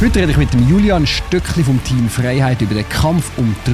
Heute 0.00 0.20
rede 0.20 0.30
ich 0.30 0.38
mit 0.38 0.52
dem 0.52 0.68
Julian 0.68 1.08
Stöckli 1.08 1.64
vom 1.64 1.82
Team 1.82 2.08
Freiheit 2.08 2.62
über 2.62 2.74
den 2.74 2.88
Kampf 2.88 3.36
um 3.36 3.52
die 3.66 3.72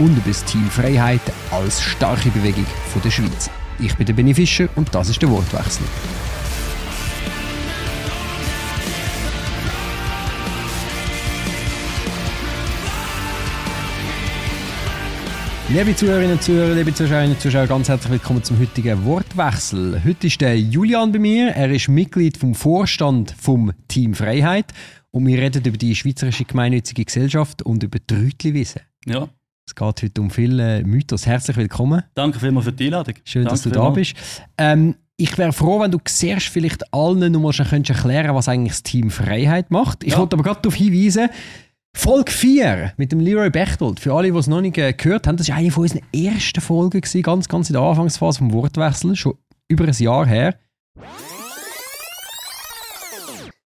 und 0.00 0.10
über 0.10 0.26
das 0.26 0.44
Team 0.44 0.68
Freiheit 0.68 1.20
als 1.52 1.80
starke 1.80 2.30
Bewegung 2.30 2.66
der 3.00 3.12
Schweiz. 3.12 3.48
Ich 3.78 3.94
bin 3.94 4.06
der 4.06 4.14
Benny 4.14 4.34
Fischer 4.34 4.68
und 4.74 4.92
das 4.92 5.08
ist 5.08 5.22
der 5.22 5.30
Wortwechsel. 5.30 5.86
Liebe 15.68 15.94
Zuhörerinnen 15.96 16.32
und 16.32 16.42
Zuhörer, 16.42 16.74
liebe 16.74 16.94
Zuschauerinnen 16.94 17.32
und 17.32 17.40
Zuschauer, 17.40 17.66
ganz 17.66 17.88
herzlich 17.88 18.12
willkommen 18.12 18.42
zum 18.42 18.58
heutigen 18.58 19.04
Wortwechsel. 19.04 20.00
Heute 20.04 20.26
ist 20.28 20.40
der 20.40 20.58
Julian 20.58 21.10
bei 21.10 21.18
mir. 21.18 21.48
Er 21.48 21.70
ist 21.70 21.88
Mitglied 21.88 22.36
vom 22.36 22.54
Vorstand 22.54 23.34
vom 23.36 23.72
Team 23.88 24.14
Freiheit 24.14 24.72
und 25.10 25.26
wir 25.26 25.38
reden 25.38 25.64
über 25.64 25.76
die 25.76 25.94
Schweizerische 25.96 26.44
Gemeinnützige 26.44 27.04
Gesellschaft 27.04 27.62
und 27.62 27.82
über 27.82 27.98
die 27.98 28.14
Rütliwiese. 28.14 28.80
Ja. 29.06 29.28
Es 29.68 29.74
geht 29.74 30.02
heute 30.02 30.20
um 30.20 30.30
viele 30.30 30.84
Mythos. 30.84 31.26
Herzlich 31.26 31.56
willkommen. 31.56 32.04
Danke 32.14 32.38
vielmals 32.38 32.66
für 32.66 32.72
die 32.72 32.84
Einladung. 32.86 33.14
Schön, 33.24 33.42
Danke 33.44 33.54
dass 33.54 33.62
du 33.62 33.70
da 33.70 33.80
vielmals. 33.92 33.94
bist. 34.14 34.42
Ähm, 34.58 34.94
ich 35.16 35.36
wäre 35.36 35.52
froh, 35.52 35.80
wenn 35.80 35.90
du 35.90 35.98
zuerst 36.04 36.46
vielleicht 36.46 36.94
allen 36.94 37.32
noch 37.32 37.40
mal 37.40 37.52
schon 37.52 37.66
könntest 37.66 37.98
erklären 37.98 38.34
was 38.36 38.48
eigentlich 38.48 38.72
das 38.74 38.82
Team 38.84 39.10
Freiheit 39.10 39.70
macht. 39.72 40.04
Ich 40.04 40.12
Ja. 40.12 40.18
wollte 40.18 40.34
aber 40.36 40.44
gerade 40.44 40.60
darauf 40.62 40.76
hinweisen, 40.76 41.28
Folge 41.98 42.30
4 42.30 42.92
mit 42.98 43.10
dem 43.10 43.20
Leroy 43.20 43.48
Bechtold, 43.48 44.00
für 44.00 44.12
alle, 44.12 44.30
die 44.30 44.38
es 44.38 44.46
noch 44.46 44.60
nicht 44.60 44.76
äh, 44.76 44.92
gehört 44.92 45.26
haben, 45.26 45.38
das 45.38 45.48
war 45.48 45.56
eine 45.56 45.70
von 45.70 45.82
unseren 45.84 46.02
ersten 46.14 46.60
Folgen, 46.60 47.00
gewesen, 47.00 47.22
ganz, 47.22 47.48
ganz 47.48 47.70
in 47.70 47.72
der 47.72 47.82
Anfangsphase 47.82 48.38
vom 48.38 48.52
Wortwechsel, 48.52 49.16
schon 49.16 49.34
über 49.66 49.84
ein 49.86 49.92
Jahr 49.94 50.26
her. 50.26 50.54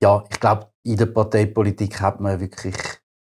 ja, 0.03 0.23
ich 0.29 0.39
glaube, 0.39 0.67
in 0.83 0.97
der 0.97 1.05
Parteipolitik 1.07 2.01
hat 2.01 2.19
man 2.19 2.39
wirklich 2.41 2.75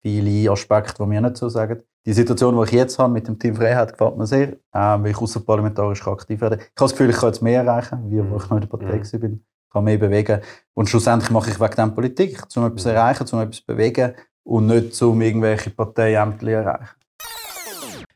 viele 0.03 0.51
Aspekte, 0.51 1.01
die 1.03 1.09
mir 1.09 1.21
nicht 1.21 1.37
so 1.37 1.49
sagen. 1.49 1.81
Die 2.05 2.13
Situation, 2.13 2.55
die 2.55 2.63
ich 2.65 2.71
jetzt 2.71 2.99
habe 2.99 3.11
mit 3.11 3.27
dem 3.27 3.39
Team 3.39 3.55
Freiheit, 3.55 3.93
gefällt 3.93 4.15
mir 4.17 4.27
sehr, 4.27 4.49
äh, 4.53 4.57
weil 4.73 5.07
ich 5.07 5.17
außerparlamentarisch 5.17 6.05
aktiv 6.05 6.39
werden 6.39 6.59
kann. 6.59 6.67
Ich 6.67 6.79
habe 6.79 6.85
das 6.89 6.91
Gefühl, 6.91 7.09
ich 7.09 7.15
kann 7.17 7.29
jetzt 7.29 7.41
mehr 7.41 7.63
erreichen, 7.63 8.11
wie 8.11 8.19
wo 8.29 8.37
ich 8.37 8.43
noch 8.43 8.51
in 8.57 8.61
der 8.61 8.67
Partei 8.67 8.97
Mhm. 8.97 9.11
war. 9.11 9.19
bin. 9.19 9.33
Ich 9.67 9.73
kann 9.73 9.83
mehr 9.85 9.97
bewegen. 9.97 10.41
Und 10.75 10.87
schlussendlich 10.89 11.31
mache 11.31 11.49
ich 11.49 11.59
wegen 11.59 11.75
dem 11.75 11.95
Politik, 11.95 12.43
um 12.55 12.65
etwas 12.65 12.83
zu 12.83 12.89
Mhm. 12.89 12.95
erreichen, 12.95 13.25
um 13.31 13.39
etwas 13.39 13.57
zu 13.57 13.65
bewegen 13.65 14.13
und 14.43 14.67
nicht 14.67 15.01
um 15.01 15.21
irgendwelche 15.21 15.69
Parteiämter 15.69 16.39
zu 16.39 16.47
erreichen. 16.47 16.89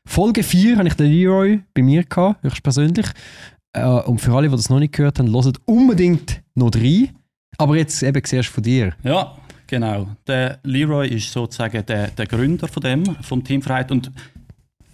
Folge 0.05 0.43
4 0.43 0.77
hatte 0.77 0.87
ich 0.87 0.93
den 0.95 1.11
Leroy 1.11 1.59
bei 1.73 1.81
mir, 1.83 2.03
gehabt, 2.03 2.43
höchstpersönlich. 2.43 3.07
Äh, 3.73 3.85
und 3.85 4.19
für 4.19 4.33
alle, 4.33 4.49
die 4.49 4.55
das 4.55 4.69
noch 4.69 4.79
nicht 4.79 4.93
gehört 4.93 5.19
haben, 5.19 5.31
hört 5.31 5.61
unbedingt 5.65 6.41
noch 6.55 6.73
rein. 6.73 7.09
Aber 7.57 7.75
jetzt 7.75 8.01
eben 8.03 8.23
zuerst 8.23 8.49
von 8.49 8.63
dir. 8.63 8.93
Ja, 9.03 9.37
genau. 9.67 10.07
Der 10.25 10.59
Leroy 10.63 11.07
ist 11.09 11.31
sozusagen 11.31 11.85
der, 11.85 12.07
der 12.07 12.25
Gründer 12.25 12.67
von 12.67 12.81
dem, 12.81 13.03
vom 13.21 13.43
Team 13.43 13.61
Freiheit. 13.61 13.91
Und 13.91 14.11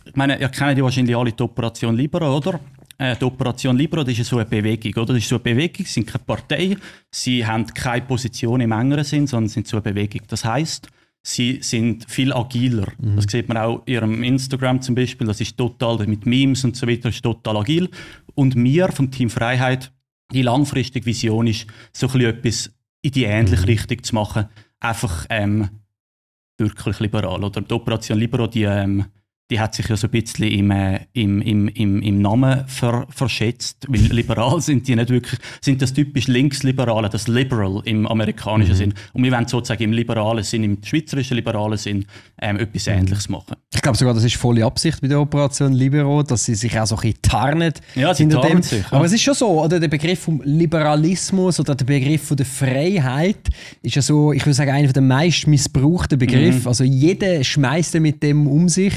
ich 0.06 0.16
meine, 0.16 0.40
ihr 0.40 0.50
kennt 0.50 0.78
ja 0.78 0.84
wahrscheinlich 0.84 1.16
alle 1.16 1.32
die 1.32 1.44
Operation 1.44 1.96
Libero, 1.96 2.36
oder? 2.36 2.60
Äh, 2.98 3.16
die 3.16 3.26
Operation 3.26 3.78
Libero 3.78 4.04
das 4.04 4.18
ist 4.18 4.30
so 4.30 4.38
eine 4.38 4.46
Bewegung, 4.46 4.94
oder? 5.02 5.14
Das 5.14 5.24
ist 5.24 5.30
so 5.30 5.36
eine 5.36 5.44
Bewegung, 5.44 5.86
sie 5.86 5.94
sind 5.94 6.08
keine 6.08 6.24
Partei, 6.24 6.78
sie 7.12 7.46
haben 7.46 7.66
keine 7.68 8.06
Position 8.06 8.62
im 8.62 8.72
engeren 8.72 9.04
Sinn, 9.04 9.28
sondern 9.28 9.50
sind 9.50 9.68
so 9.68 9.78
eine 9.78 9.82
Bewegung. 9.82 10.22
Das 10.28 10.46
heißt, 10.46 10.88
sie 11.24 11.60
sind 11.62 12.10
viel 12.10 12.34
agiler. 12.34 12.92
Das 13.16 13.26
sieht 13.30 13.48
man 13.48 13.58
auch 13.58 13.82
in 13.86 13.94
ihrem 13.94 14.24
Instagram 14.24 14.82
zum 14.82 14.94
Beispiel, 14.94 15.26
das 15.26 15.40
ist 15.42 15.58
total 15.58 16.06
mit 16.06 16.26
Memes 16.26 16.64
und 16.66 16.76
so 16.76 16.88
weiter, 16.88 17.10
ist 17.10 17.24
total 17.24 17.58
agil. 17.58 17.90
Und 18.36 18.56
wir 18.56 18.90
vom 18.90 19.10
Team 19.10 19.30
Freiheit, 19.30 19.92
die 20.32 20.42
langfristige 20.42 21.06
Vision 21.06 21.48
ist, 21.48 21.66
so 21.94 22.08
ein 22.10 22.22
etwas 22.22 22.72
in 23.02 23.12
die 23.12 23.24
ähnliche 23.24 23.68
Richtung 23.68 24.04
zu 24.04 24.16
machen. 24.16 24.46
Einfach 24.80 25.26
ähm, 25.30 25.70
wirklich 26.58 27.00
liberal. 27.00 27.44
Oder 27.44 27.62
die 27.62 27.74
Operation 27.74 28.20
Libero, 28.20 28.48
die, 28.48 28.64
ähm, 28.64 29.06
die 29.52 29.60
hat 29.60 29.76
sich 29.76 29.88
ja 29.88 29.98
so 29.98 30.08
ein 30.08 30.12
bisschen 30.12 30.48
im, 30.48 30.72
äh, 30.72 31.02
im, 31.14 31.42
im, 31.42 31.68
im, 31.68 32.02
im 32.02 32.22
Namen 32.22 32.66
ver, 32.68 33.06
verschätzt. 33.10 33.86
Weil 33.90 34.02
liberal 34.12 34.62
sind 34.62 34.88
die 34.88 34.96
nicht 34.96 35.10
wirklich, 35.10 35.40
sind 35.62 35.82
das 35.82 35.94
typisch 35.94 36.28
Linksliberale, 36.28 37.10
das 37.10 37.28
Liberal 37.28 37.82
im 37.86 38.08
amerikanischen 38.08 38.76
Sinn. 38.76 38.94
Und 39.12 39.24
wir 39.24 39.32
wollen 39.32 39.48
sozusagen 39.48 39.84
im 39.84 39.92
liberalen 39.92 40.44
Sinn, 40.44 40.64
im 40.64 40.78
schweizerischen 40.84 41.36
liberalen 41.36 41.78
Sinn, 41.78 42.06
ähm, 42.42 42.58
etwas 42.58 42.88
Ähnliches 42.88 43.28
machen. 43.28 43.56
Ich 43.74 43.82
glaube 43.82 43.98
sogar, 43.98 44.14
das 44.14 44.24
ist 44.24 44.38
volle 44.38 44.64
Absicht 44.66 45.02
bei 45.02 45.10
der 45.10 45.20
Operation 45.20 45.74
Libero, 45.74 46.24
dass 46.24 46.46
sie 46.46 46.56
sich 46.56 46.80
auch 46.80 46.88
so 46.88 46.96
ein 46.96 47.02
bisschen 47.02 47.22
tarnen. 47.22 47.74
Ja, 47.96 48.14
sie 48.14 48.28
tarnen 48.28 48.50
dem. 48.50 48.64
sich, 48.64 48.82
ja. 48.82 48.94
Aber 48.94 49.06
es 49.06 49.12
ist 49.12 49.22
schon 49.22 49.34
so, 49.34 49.62
oder 49.62 49.80
der 49.80 49.90
Begriff 49.90 50.20
vom 50.20 50.42
Liberalismus 50.46 51.60
oder 51.60 51.76
der 51.76 51.86
Begriff 51.86 52.28
von 52.28 52.38
der 52.38 52.46
Freiheit 52.46 53.50
ist 53.82 53.96
ja 53.96 54.02
so, 54.02 54.32
ich 54.32 54.46
würde 54.46 54.54
sagen, 54.54 54.72
einer 54.72 54.94
der 54.94 55.02
meist 55.02 55.48
missbrauchten 55.48 56.18
Begriffe. 56.18 56.62
Mhm. 56.62 56.68
Also 56.68 56.86
jeder 56.86 57.44
schmeißt 57.44 57.96
mit 57.96 58.24
dem 58.24 58.48
um 58.48 58.70
sich. 58.70 58.94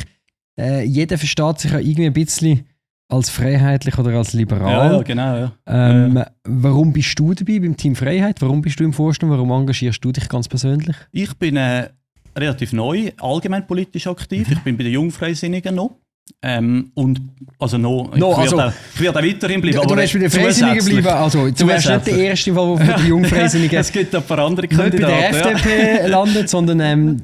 Äh, 0.58 0.84
jeder 0.84 1.18
versteht 1.18 1.60
sich 1.60 1.72
ja 1.72 1.78
irgendwie 1.78 2.06
ein 2.06 2.12
bisschen 2.12 2.66
als 3.08 3.30
freiheitlich 3.30 3.96
oder 3.98 4.10
als 4.16 4.32
liberal. 4.32 4.90
Ja, 4.90 4.96
ja, 4.96 5.02
genau. 5.02 5.36
Ja. 5.36 5.52
Ähm, 5.66 6.24
Warum 6.44 6.92
bist 6.92 7.18
du 7.18 7.34
dabei 7.34 7.60
beim 7.60 7.76
Team 7.76 7.94
Freiheit? 7.94 8.42
Warum 8.42 8.62
bist 8.62 8.80
du 8.80 8.84
im 8.84 8.92
Vorstand? 8.92 9.30
Warum 9.30 9.50
engagierst 9.50 10.04
du 10.04 10.12
dich 10.12 10.28
ganz 10.28 10.48
persönlich? 10.48 10.96
Ich 11.12 11.32
bin 11.34 11.56
äh, 11.56 11.90
relativ 12.36 12.72
neu, 12.72 13.12
allgemein 13.20 13.66
politisch 13.66 14.06
aktiv. 14.06 14.50
Ich 14.50 14.58
bin 14.60 14.76
bei 14.76 14.84
den 14.84 14.92
Jungfreisinnigen 14.94 15.74
noch. 15.74 15.96
Ähm, 16.42 16.91
und 16.94 17.20
also 17.59 17.78
noch, 17.78 18.12
No, 18.14 18.32
ich, 18.32 18.38
also- 18.38 18.56
werde, 18.59 18.75
ich 18.94 19.00
werde 19.00 19.19
weiterhin 19.26 19.60
bleiben. 19.60 19.78
Du, 19.81 19.87
du 19.88 19.97
wärst 19.97 20.12
bei 20.12 20.19
den 20.19 20.31
Freisinnigen 20.31 20.78
geblieben. 20.84 21.06
Also, 21.09 21.50
du 21.50 21.66
wärst 21.66 21.88
nicht 21.88 22.06
der 22.06 22.19
erste 22.19 22.53
der 22.53 22.76
von 22.76 22.78
den 22.78 23.06
Jungfreisinnigen 23.06 23.78
Es 23.81 23.91
gibt 23.91 24.14
ein 24.14 24.22
paar 24.22 24.38
andere 24.41 24.66
nicht 24.66 24.76
bei 24.76 24.91
der 24.91 25.00
Kandidaten. 25.00 25.34
ja. 25.34 25.50
FDP 25.53 26.06
landet, 26.09 26.48
sondern 26.48 26.81
ähm, 26.81 27.22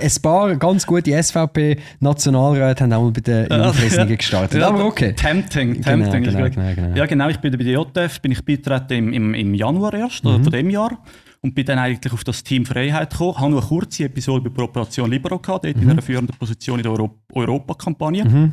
ein 0.00 0.10
paar 0.22 0.54
ganz 0.56 0.86
gute 0.86 1.10
SVP-Nationalräte 1.20 2.84
haben 2.84 2.92
auch 2.92 3.02
mal 3.04 3.10
bei 3.12 3.20
den 3.20 3.46
Jungfreisinnigen 3.50 4.16
gestartet. 4.18 4.60
Ja, 4.60 4.68
Aber 4.68 4.84
okay. 4.84 5.14
Tempting, 5.14 5.74
Genau, 5.80 5.86
tempting 6.10 6.22
genau, 6.24 6.44
gut. 6.44 6.54
genau, 6.54 6.74
genau. 6.74 6.96
Ja, 6.96 7.06
genau. 7.06 7.28
Ich 7.28 7.38
bin 7.38 7.50
bei 7.52 7.64
der 7.64 7.72
JF, 7.72 8.20
bin 8.20 8.32
ich 8.32 8.44
beitreten 8.44 8.92
im, 8.94 9.12
im, 9.12 9.34
im 9.34 9.54
Januar 9.54 9.94
erst, 9.94 10.24
Mhm. 10.24 10.30
oder 10.34 10.42
von 10.44 10.52
dem 10.52 10.70
Jahr. 10.70 10.98
Und 11.42 11.54
bin 11.54 11.64
dann 11.64 11.78
eigentlich 11.78 12.12
auf 12.12 12.22
das 12.22 12.42
Team 12.44 12.66
Freiheit 12.66 13.10
gekommen. 13.10 13.38
Habe 13.38 13.50
nur 13.50 13.60
eine 13.60 13.68
kurze 13.68 14.04
Episode 14.04 14.50
bei 14.50 14.62
Operation 14.62 15.10
Libero 15.10 15.38
gehabt, 15.38 15.64
dort 15.64 15.76
Mhm. 15.76 15.82
in 15.82 15.90
einer 15.90 16.02
führenden 16.02 16.36
Position 16.36 16.78
in 16.78 16.82
der 16.82 16.92
Euro 16.92 17.18
Europakampagne. 17.32 18.52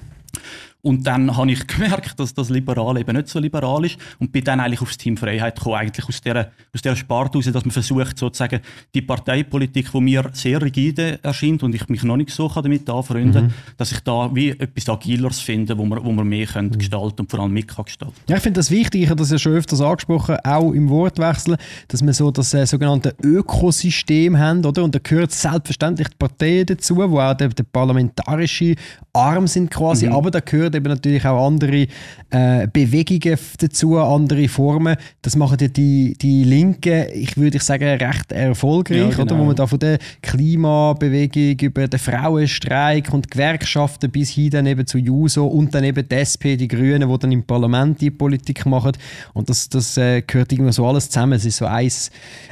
Und 0.82 1.06
dann 1.06 1.36
habe 1.36 1.52
ich 1.52 1.66
gemerkt, 1.68 2.20
dass 2.20 2.34
das 2.34 2.50
Liberale 2.50 3.00
eben 3.02 3.16
nicht 3.16 3.28
so 3.28 3.40
liberal 3.40 3.84
ist 3.86 3.98
und 4.20 4.32
bin 4.32 4.44
dann 4.44 4.60
eigentlich 4.60 4.82
aufs 4.82 4.98
Team 4.98 5.18
Freiheit 5.18 5.56
gekommen, 5.58 5.76
eigentlich 5.76 6.08
aus 6.08 6.22
dieser, 6.22 6.52
aus 6.74 6.82
dieser 6.82 6.96
Sparte 6.96 7.40
heraus, 7.40 7.52
dass 7.52 7.66
man 7.66 7.72
versucht, 7.72 8.18
sozusagen 8.18 8.62
die 8.94 9.02
Parteipolitik, 9.02 9.92
die 9.92 10.02
mir 10.02 10.30
sehr 10.34 10.62
rigide 10.62 11.20
erscheint 11.24 11.64
und 11.64 11.74
ich 11.76 11.90
mich 11.90 12.04
noch 12.04 12.16
nicht 12.18 12.30
so 12.30 12.48
damit 12.48 12.90
anfreunden 12.90 13.46
Mhm. 13.48 13.54
dass 13.78 13.92
ich 13.92 14.00
da 14.02 14.34
wie 14.34 14.50
etwas 14.52 14.88
Agileres 14.90 15.40
finde, 15.40 15.78
wo 15.78 15.86
man, 15.86 16.04
wo 16.04 16.12
man 16.12 16.28
mehr 16.28 16.46
können 16.46 16.70
Mhm. 16.70 16.78
gestalten 16.78 17.22
und 17.22 17.32
vor 17.32 17.40
allem 17.42 17.52
mit 17.54 17.68
kann 17.68 17.86
gestalten 17.86 18.16
Ja, 18.30 18.38
ich 18.38 18.44
finde 18.44 18.60
das 18.60 18.72
wichtig, 18.72 19.04
ich 19.04 19.10
habe 19.10 19.20
das 19.20 19.32
ja 19.32 19.38
schon 19.38 19.54
öfters 19.54 19.82
angesprochen, 19.82 20.38
auch 20.44 20.72
im 20.72 20.90
Wortwechsel, 20.90 21.58
dass 21.88 22.06
wir 22.06 22.14
so 22.14 22.32
das 22.32 22.54
äh, 22.54 22.66
sogenannte 22.66 23.14
Ökosystem 23.24 24.38
haben, 24.38 24.64
oder? 24.66 24.84
Und 24.84 24.96
da 24.96 25.00
gehört 25.02 25.32
selbstverständlich 25.32 26.08
die 26.10 26.16
Parteien 26.18 26.66
dazu, 26.68 26.98
wo 26.98 27.20
auch 27.20 27.34
der, 27.34 27.50
der 27.50 27.64
parlamentarische 27.64 28.76
Arm 29.14 29.48
sind 29.48 29.72
quasi, 29.72 30.08
aber 30.08 30.32
da 30.32 30.40
gehört 30.40 30.76
eben 30.78 30.88
natürlich 30.88 31.26
auch 31.26 31.46
andere 31.46 31.88
äh, 32.30 32.68
Bewegungen 32.72 33.38
dazu, 33.60 33.98
andere 33.98 34.48
Formen. 34.48 34.96
Das 35.22 35.36
machen 35.36 35.58
ja 35.62 35.68
die, 35.68 36.16
die 36.22 36.44
Linken, 36.44 37.06
ich 37.14 37.38
würde 37.38 37.60
sagen, 37.60 37.86
recht 37.88 38.32
erfolgreich, 38.32 38.98
Ja, 38.98 39.06
oder? 39.08 39.26
genau. 39.26 39.40
Wo 39.40 39.46
man 39.46 39.56
da 39.56 39.68
von 39.68 39.80
der 39.80 39.98
Klimabewegung 40.22 41.58
über 41.62 41.88
den 41.88 42.00
Frauenstreik 42.00 43.14
und 43.14 43.30
Gewerkschaften 43.32 44.10
bis 44.12 44.30
hin 44.32 44.50
dann 44.50 44.66
eben 44.66 44.86
zu 44.86 44.98
JUSO 44.98 45.46
und 45.46 45.74
dann 45.74 45.84
eben 45.84 46.08
die 46.08 46.16
SP, 46.16 46.56
die 46.58 46.68
Grünen, 46.68 47.10
die 47.10 47.20
dann 47.20 47.32
im 47.32 47.44
Parlament 47.44 48.02
die 48.02 48.12
Politik 48.12 48.66
machen. 48.66 48.92
Und 49.34 49.50
das, 49.50 49.70
das 49.70 49.98
äh, 49.98 50.22
gehört 50.22 50.52
irgendwie 50.52 50.72
so 50.74 50.86
alles 50.88 51.10
zusammen. 51.10 51.34
Es 51.34 51.46
ist 51.46 51.58
so 51.58 51.66
ein, 51.66 51.90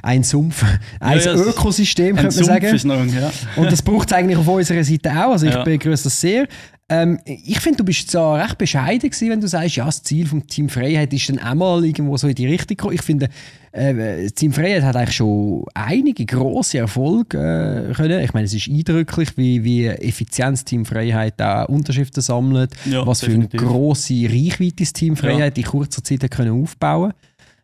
ein 0.02 0.24
Sumpf, 0.24 0.64
ein 1.00 1.20
ja, 1.20 1.34
es- 1.34 1.42
Ökosystem, 1.42 2.16
könnte 2.16 2.24
man 2.24 2.32
Sumpf 2.32 2.48
sagen. 2.82 2.88
noch, 2.88 3.14
ja. 3.22 3.32
Und 3.56 3.72
das 3.72 3.82
braucht 3.82 4.10
es 4.10 4.14
eigentlich 4.18 4.38
auf 4.38 4.48
unserer 4.48 4.84
Seite 4.84 5.12
auch. 5.12 5.32
Also 5.32 5.46
ich 5.48 5.54
Ja. 5.54 5.64
begrüße 5.64 6.04
das 6.06 6.20
sehr. 6.20 6.48
Ähm, 6.88 7.20
ich 7.26 7.60
finde, 7.62 7.78
du 7.78 7.84
bist 7.84 8.12
zwar 8.12 8.40
recht 8.44 8.60
bescheiden 8.60 9.10
gewesen, 9.10 9.30
wenn 9.32 9.42
du 9.42 9.48
sagst, 9.48 9.76
ja, 9.76 9.86
das 9.86 10.04
Ziel 10.04 10.28
vom 10.28 10.46
Team 10.46 10.70
Freiheit 10.70 11.12
ist 11.14 11.28
dann 11.30 11.40
auch 11.40 11.56
mal 11.56 11.84
irgendwo 11.84 12.16
so 12.16 12.28
in 12.28 12.36
die 12.36 12.46
Richtung 12.46 12.78
gekommen. 12.78 12.94
Ich 12.94 13.02
finde, 13.02 13.28
äh, 13.72 14.30
Team 14.30 14.54
Freiheit 14.54 14.84
hat 14.84 14.96
eigentlich 14.96 15.16
schon 15.16 15.66
einige 15.74 16.28
grosse 16.28 16.78
Erfolge 16.78 17.90
äh, 17.90 17.94
können. 17.94 18.24
Ich 18.24 18.34
meine, 18.36 18.46
es 18.46 18.54
ist 18.54 18.68
eindrücklich, 18.68 19.30
wie, 19.36 19.64
wie 19.64 19.88
effizient 19.88 20.64
Team 20.64 20.86
Freiheit 20.86 21.42
auch 21.42 21.68
Unterschriften 21.70 22.22
sammelt, 22.22 22.72
Ja, 22.86 23.06
was 23.08 23.22
definitiv. 23.22 23.60
für 23.60 23.66
eine 23.66 23.74
grosse 23.74 24.14
Reichweite 24.14 24.76
das 24.84 24.94
Team 24.94 25.16
Freiheit 25.18 25.58
in 25.58 25.64
kurzer 25.64 26.04
Zeit 26.04 26.30
können 26.30 26.62
aufbauen 26.62 27.14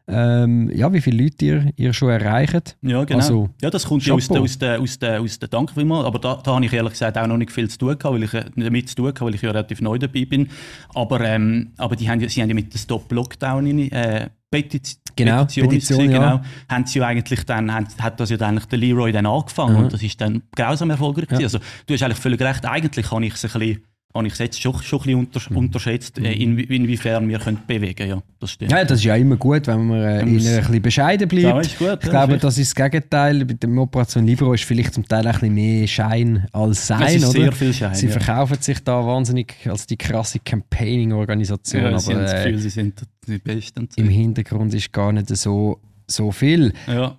ähm, 0.08 0.70
Ja, 0.74 0.92
wie 0.94 1.02
viele 1.02 1.24
Leute 1.24 1.46
ihr, 1.46 1.72
ihr 1.76 1.94
schon 1.94 2.10
erreicht. 2.10 2.78
Ja, 2.82 3.04
genau. 3.04 3.20
Also, 3.20 3.50
ja, 3.62 3.70
das 3.70 3.86
kommt 3.86 4.06
ja 4.06 4.14
aus 4.14 4.28
der, 4.28 4.42
aus 4.42 4.58
der, 4.58 4.80
aus 4.82 5.00
der, 5.00 5.22
aus 5.22 5.40
der 5.40 5.50
Danke 5.50 5.74
vielmals. 5.74 6.06
Aber 6.06 6.20
da, 6.20 6.36
da 6.44 6.56
habe 6.56 6.66
ich 6.66 6.74
ehrlich 6.74 6.94
gesagt 6.94 7.18
auch 7.18 7.28
noch 7.28 7.38
nicht 7.38 7.52
viel 7.52 7.70
zu 7.70 7.78
tun 7.78 7.98
gehabt, 7.98 8.14
weil 8.16 8.24
ich, 8.24 8.34
äh, 8.34 8.46
damit 8.56 8.90
zu 8.90 8.96
tun 8.96 9.06
gehabt, 9.06 9.22
weil 9.22 9.36
ich 9.36 9.42
ja 9.42 9.52
relativ 9.52 9.82
neu 9.82 9.98
dabei 9.98 10.26
bin. 10.26 10.50
Aber, 10.94 11.22
ähm, 11.22 11.72
aber 11.78 11.96
die 11.96 12.10
haben, 12.10 12.20
sie 12.28 12.42
haben 12.42 12.50
ja 12.50 12.56
mit 12.56 12.74
dem 12.74 12.78
Stop-Lockdown 12.78 13.66
in- 13.68 13.92
äh, 13.92 14.30
Petiz 14.50 15.00
Genau, 15.16 15.42
Petition, 15.46 15.70
Petition, 15.70 16.10
ja. 16.12 16.20
genau, 16.20 16.42
haben 16.70 16.86
sie 16.86 17.00
ja 17.00 17.06
eigentlich 17.08 17.46
dann, 17.46 17.74
haben, 17.74 17.88
hat 18.00 18.20
das 18.20 18.30
ja 18.32 18.38
dann 18.38 18.50
eigentlich 18.56 18.66
der 18.66 18.80
Leroy 18.80 19.12
dann 19.14 19.26
angefangen 19.26 19.78
Mhm. 19.78 19.84
und 19.84 19.94
das 19.94 20.04
ist 20.04 20.20
dann 20.20 20.42
grausam 20.56 20.90
erfolgreich 20.90 21.30
Ja. 21.32 21.40
Also 21.40 21.60
du 21.86 21.94
hast 21.94 22.04
eigentlich 22.04 22.18
völlig 22.18 22.42
recht, 22.42 22.66
eigentlich 22.66 23.12
habe 23.12 23.26
ich 23.26 23.34
es 23.34 23.46
ein 23.46 23.52
bisschen 23.60 23.84
habe 24.14 24.28
ich 24.28 24.34
es 24.34 24.40
jetzt 24.40 24.62
schon, 24.62 24.82
schon 24.82 25.00
ein 25.08 25.26
bisschen 25.28 25.54
Mhm. 25.54 25.58
unterschätzt, 25.58 26.18
äh, 26.20 26.32
in, 26.34 26.58
inwiefern 26.58 27.28
wir 27.30 27.40
können 27.40 27.60
bewegen 27.66 28.08
ja, 28.08 28.22
das 28.40 28.52
stimmt. 28.52 28.72
Ja, 28.72 28.84
das 28.84 29.00
ist 29.00 29.06
ja 29.06 29.16
immer 29.16 29.36
gut, 29.38 29.68
wenn 29.68 29.88
man 29.88 30.02
äh, 30.02 30.20
ein 30.20 30.34
bisschen 30.34 30.82
bescheiden 30.82 31.28
bleibt. 31.28 31.54
Gut, 31.54 31.66
ich 31.66 31.80
ja, 31.80 31.96
glaube, 31.96 32.38
das 32.38 32.58
ist 32.58 32.78
das 32.78 32.92
Gegenteil. 32.92 33.46
Bei 33.46 33.54
der 33.54 33.70
Operation 33.70 34.26
Libero 34.26 34.54
ist 34.54 34.64
vielleicht 34.64 34.94
zum 34.94 35.08
Teil 35.08 35.26
ein 35.26 35.34
bisschen 35.34 35.54
mehr 35.54 35.88
Schein 35.88 36.48
als 36.52 36.88
Sein. 36.88 37.04
es 37.04 37.16
ist 37.16 37.24
oder? 37.30 37.32
sehr 37.32 37.52
viel 37.52 37.74
Schein. 37.74 37.96
Sie 37.96 38.08
ja. 38.08 38.12
verkaufen 38.14 38.58
sich 38.60 38.80
da 38.84 39.06
wahnsinnig 39.06 39.56
als 39.68 39.88
die 39.88 39.98
krasse 39.98 40.40
Campaigning-Organisation, 40.40 41.84
ja, 41.84 42.00
sie 42.00 42.12
haben 42.12 42.18
aber 42.20 42.24
das 42.24 42.34
äh, 42.34 42.44
Gefühl, 42.44 42.60
sie 42.60 42.70
sind 42.70 43.02
die 43.28 43.38
Besten. 43.38 43.90
im 43.96 44.10
Hintergrund 44.10 44.74
ist 44.74 44.92
gar 44.92 45.12
nicht 45.12 45.30
so, 45.36 45.80
so 46.08 46.32
viel. 46.32 46.74
Ja. 46.88 47.18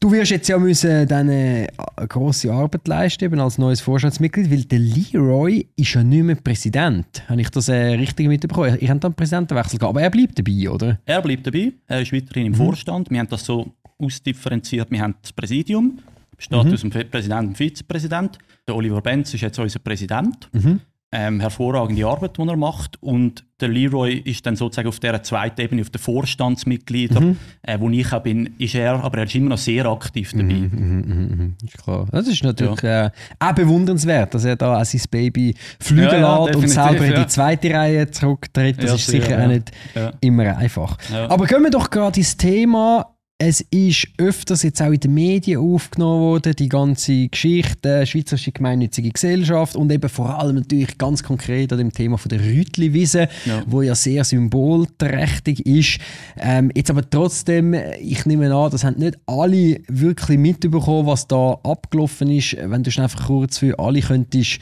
Du 0.00 0.10
wirst 0.12 0.30
jetzt 0.30 0.48
ja 0.48 0.58
müssen 0.58 1.06
dann 1.08 1.28
äh, 1.28 1.66
eine 1.96 2.08
grosse 2.08 2.52
Arbeit 2.52 2.88
leisten 2.88 3.24
eben 3.24 3.38
als 3.40 3.58
neues 3.58 3.80
Vorstandsmitglied, 3.80 4.50
weil 4.50 4.64
der 4.64 4.78
Leroy 4.78 5.66
ist 5.76 5.94
ja 5.94 6.02
nicht 6.02 6.22
mehr 6.24 6.36
Präsident. 6.36 7.22
Habe 7.28 7.40
ich 7.40 7.50
das 7.50 7.68
äh, 7.68 7.74
richtig 7.94 8.28
mitbekommen? 8.28 8.76
Ich 8.80 8.88
habe 8.88 9.00
dann 9.00 9.10
einen 9.10 9.16
Präsidentenwechsel 9.16 9.78
gehabt, 9.78 9.90
aber 9.94 10.02
er 10.02 10.10
bleibt 10.10 10.38
dabei, 10.38 10.70
oder? 10.70 10.98
Er 11.04 11.20
bleibt 11.22 11.46
dabei, 11.46 11.72
er 11.86 12.00
ist 12.00 12.12
weiterhin 12.12 12.46
im 12.46 12.52
Mhm. 12.52 12.56
Vorstand. 12.56 13.10
Wir 13.10 13.18
haben 13.18 13.28
das 13.28 13.44
so 13.44 13.72
ausdifferenziert. 13.98 14.90
Wir 14.90 15.00
haben 15.00 15.14
das 15.22 15.32
Präsidium, 15.32 15.98
besteht 16.36 16.64
Mhm. 16.64 16.72
aus 16.72 16.80
dem 16.80 16.92
Fe- 16.92 17.04
Präsident 17.04 17.48
und 17.48 17.56
Vizepräsident. 17.56 18.38
Der 18.66 18.74
Oliver 18.76 19.00
Benz 19.02 19.32
ist 19.34 19.40
jetzt 19.42 19.58
unser 19.58 19.78
Präsident. 19.78 20.48
Mhm. 20.52 20.80
Ähm, 21.16 21.38
hervorragende 21.38 22.04
Arbeit, 22.06 22.36
die 22.38 22.42
er 22.42 22.56
macht. 22.56 23.00
Und 23.00 23.44
der 23.60 23.68
Leroy 23.68 24.14
ist 24.24 24.44
dann 24.46 24.56
sozusagen 24.56 24.88
auf 24.88 24.98
der 24.98 25.22
zweiten 25.22 25.60
Ebene, 25.60 25.82
auf 25.82 25.90
den 25.90 26.00
Vorstandsmitglieder, 26.00 27.20
Mhm. 27.20 27.36
äh, 27.62 27.78
wo 27.78 27.88
ich 27.90 28.12
auch 28.12 28.20
bin, 28.20 28.54
ist 28.58 28.74
er, 28.74 29.02
aber 29.02 29.18
er 29.18 29.24
ist 29.24 29.34
immer 29.36 29.50
noch 29.50 29.58
sehr 29.58 29.86
aktiv 29.86 30.32
dabei. 30.32 30.44
Mhm, 30.54 30.70
mhm, 30.72 31.04
mhm, 31.06 31.36
mhm. 31.38 31.54
Ist 31.64 31.78
klar. 31.78 32.06
Das 32.10 32.26
ist 32.26 32.42
natürlich 32.42 32.82
äh, 32.82 33.10
auch 33.38 33.52
bewundernswert, 33.52 34.34
dass 34.34 34.44
er 34.44 34.56
da 34.56 34.80
auch 34.80 34.84
sein 34.84 35.02
Baby 35.08 35.54
fliegen 35.78 36.02
Ja, 36.02 36.18
ja, 36.18 36.44
lässt 36.46 36.56
und 36.56 36.68
selber 36.68 37.04
in 37.06 37.12
die 37.14 37.20
ja. 37.20 37.28
zweite 37.28 37.70
Reihe 37.72 38.10
zurücktritt. 38.10 38.78
Das 38.78 38.90
Ja, 38.90 38.94
ist 38.96 39.06
sicher 39.06 39.38
ja. 39.38 39.44
auch 39.44 39.48
nicht 39.48 39.70
Ja. 39.94 40.12
immer 40.20 40.56
einfach. 40.56 40.98
Ja. 41.12 41.30
Aber 41.30 41.46
gehen 41.46 41.62
wir 41.62 41.70
doch 41.70 41.90
gerade 41.90 42.18
ins 42.18 42.36
Thema. 42.36 43.13
Es 43.38 43.60
ist 43.72 44.06
öfters 44.16 44.62
jetzt 44.62 44.80
auch 44.80 44.92
in 44.92 45.00
den 45.00 45.12
Medien 45.12 45.58
aufgenommen 45.58 46.20
worden, 46.20 46.54
die 46.56 46.68
ganze 46.68 47.26
Geschichte, 47.28 48.06
Schweizerische 48.06 48.52
Gemeinnützige 48.52 49.10
Gesellschaft 49.10 49.74
und 49.74 49.90
eben 49.90 50.08
vor 50.08 50.38
allem 50.38 50.54
natürlich 50.54 50.96
ganz 50.98 51.20
konkret 51.24 51.72
an 51.72 51.78
dem 51.78 51.92
Thema 51.92 52.16
von 52.16 52.28
der 52.28 52.38
Rütliwiese, 52.40 53.26
Ja. 53.44 53.64
wo 53.66 53.82
ja 53.82 53.96
sehr 53.96 54.22
symbolträchtig 54.22 55.66
ist. 55.66 55.98
Ähm, 56.38 56.70
jetzt 56.76 56.90
aber 56.90 57.10
trotzdem, 57.10 57.74
ich 58.00 58.24
nehme 58.24 58.54
an, 58.54 58.70
das 58.70 58.84
haben 58.84 58.98
nicht 59.00 59.18
alle 59.26 59.80
wirklich 59.88 60.38
mitbekommen, 60.38 61.08
was 61.08 61.26
da 61.26 61.58
abgelaufen 61.64 62.30
ist. 62.30 62.56
Wenn 62.56 62.84
du 62.84 62.92
schnell 62.92 63.04
einfach 63.06 63.26
kurz 63.26 63.58
für 63.58 63.76
alle 63.80 64.00
könntest 64.00 64.60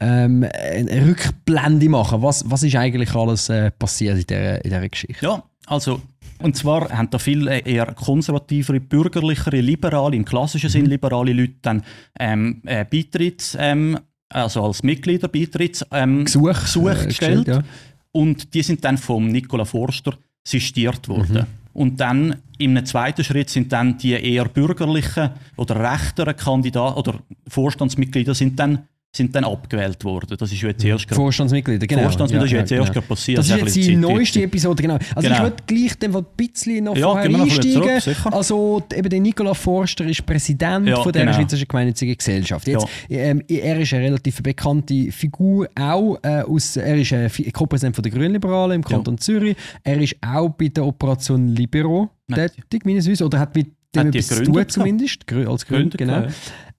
ähm, 0.00 0.44
eine 0.52 1.06
Rückblende 1.06 1.88
machen. 1.88 2.20
Was, 2.22 2.44
was 2.50 2.64
ist 2.64 2.74
eigentlich 2.74 3.14
alles 3.14 3.48
äh, 3.48 3.70
passiert 3.70 4.18
in 4.18 4.26
dieser, 4.26 4.56
in 4.64 4.70
dieser 4.70 4.88
Geschichte? 4.88 5.24
Ja, 5.24 5.42
also, 5.66 6.00
und 6.40 6.56
zwar 6.56 6.90
haben 6.90 7.10
da 7.10 7.18
viele 7.18 7.58
eher 7.60 7.86
konservativere, 7.86 8.80
bürgerlichere, 8.80 9.60
liberale, 9.60 10.16
im 10.16 10.24
klassischen 10.24 10.68
Mhm. 10.68 10.72
Sinn 10.72 10.86
liberale 10.86 11.32
Leute 11.32 11.54
dann 11.62 11.82
ähm, 12.18 12.62
äh, 12.64 12.84
Beitritts, 12.84 13.56
ähm, 13.58 13.98
also 14.28 14.64
als 14.64 14.82
Mitglieder 14.82 15.28
Beitritts 15.28 15.84
ähm, 15.92 16.24
Gesuch, 16.24 16.60
Gesuch 16.60 16.90
äh, 16.90 17.06
gestellt. 17.06 17.46
gestellt, 17.46 17.64
Und 18.12 18.54
die 18.54 18.62
sind 18.62 18.84
dann 18.84 18.98
vom 18.98 19.28
Nicola 19.28 19.64
Forster 19.64 20.14
sistiert 20.46 21.08
worden. 21.08 21.34
Mhm. 21.34 21.46
Und 21.72 22.00
dann 22.00 22.36
im 22.58 22.84
zweiten 22.84 23.22
Schritt 23.22 23.50
sind 23.50 23.72
dann 23.72 23.98
die 23.98 24.12
eher 24.12 24.46
bürgerlichen 24.46 25.30
oder 25.56 25.92
rechteren 25.92 26.36
Kandidaten 26.36 26.98
oder 26.98 27.14
Vorstandsmitglieder 27.46 28.34
sind 28.34 28.58
dann, 28.58 28.88
sind 29.18 29.34
dann 29.36 29.44
abgewählt 29.44 30.02
worden. 30.04 30.36
Das 30.38 30.50
ist 30.50 30.62
ja 30.62 30.68
jetzt 30.68 30.82
erst 30.84 31.14
Vorstandsmitglieder, 31.14 31.86
genau. 31.86 32.02
Vorstandsmitglieder 32.04 32.46
ist 32.46 32.52
ja 32.52 32.58
jetzt 32.60 32.72
erst 32.72 32.92
genau. 32.94 33.06
passiert. 33.06 33.38
Das 33.38 33.46
ist 33.46 33.52
ein 33.52 33.58
jetzt 33.58 33.76
die 33.76 33.96
neueste. 33.96 34.42
Episode, 34.42 34.82
genau. 34.82 34.98
Also 35.14 35.28
Genau. 35.28 35.34
ich 35.34 35.42
würde 35.42 35.62
gleich 35.66 35.98
dem 35.98 36.16
ein 36.16 36.26
bisschen 36.36 36.84
noch 36.84 36.96
Ja, 36.96 37.10
vorher 37.10 37.40
einsteigen. 37.40 38.00
zurück, 38.00 38.32
also 38.32 38.82
eben 38.94 39.08
der 39.10 39.20
Nicola 39.20 39.52
Forster 39.54 40.06
ist 40.06 40.24
Präsident 40.24 40.88
Ja, 40.88 41.02
von 41.02 41.12
der 41.12 41.26
genau. 41.26 41.36
Schweizerischen 41.36 41.68
Gemeinnützigen 41.68 42.16
Gesellschaft. 42.16 42.66
Jetzt, 42.66 42.86
ähm, 43.10 43.42
er 43.48 43.80
ist 43.80 43.92
eine 43.92 44.04
relativ 44.04 44.42
bekannte 44.42 45.12
Figur, 45.12 45.68
auch 45.78 46.16
äh, 46.22 46.42
aus, 46.42 46.76
er 46.76 46.96
ist 46.96 47.12
äh, 47.12 47.28
Co-Präsident 47.52 47.94
von 47.94 48.02
der 48.02 48.12
Grünliberalen 48.12 48.76
im 48.76 48.84
Kanton 48.84 49.18
Zürich. 49.18 49.56
Er 49.82 50.00
ist 50.00 50.16
auch 50.24 50.50
bei 50.50 50.68
der 50.68 50.86
Operation 50.86 51.48
Libero 51.48 52.08
tätig, 52.32 52.84
meines 52.86 53.06
Wissens, 53.06 53.22
oder 53.22 53.38
hat 53.40 53.54
mit 53.54 53.68
dem 53.94 54.08
etwas 54.08 54.28
zu 54.28 54.42
tun 54.44 54.64
zumindest, 54.68 55.32
als 55.32 55.66
Gründer, 55.66 55.96
genau. 55.96 56.20
ja. 56.20 56.28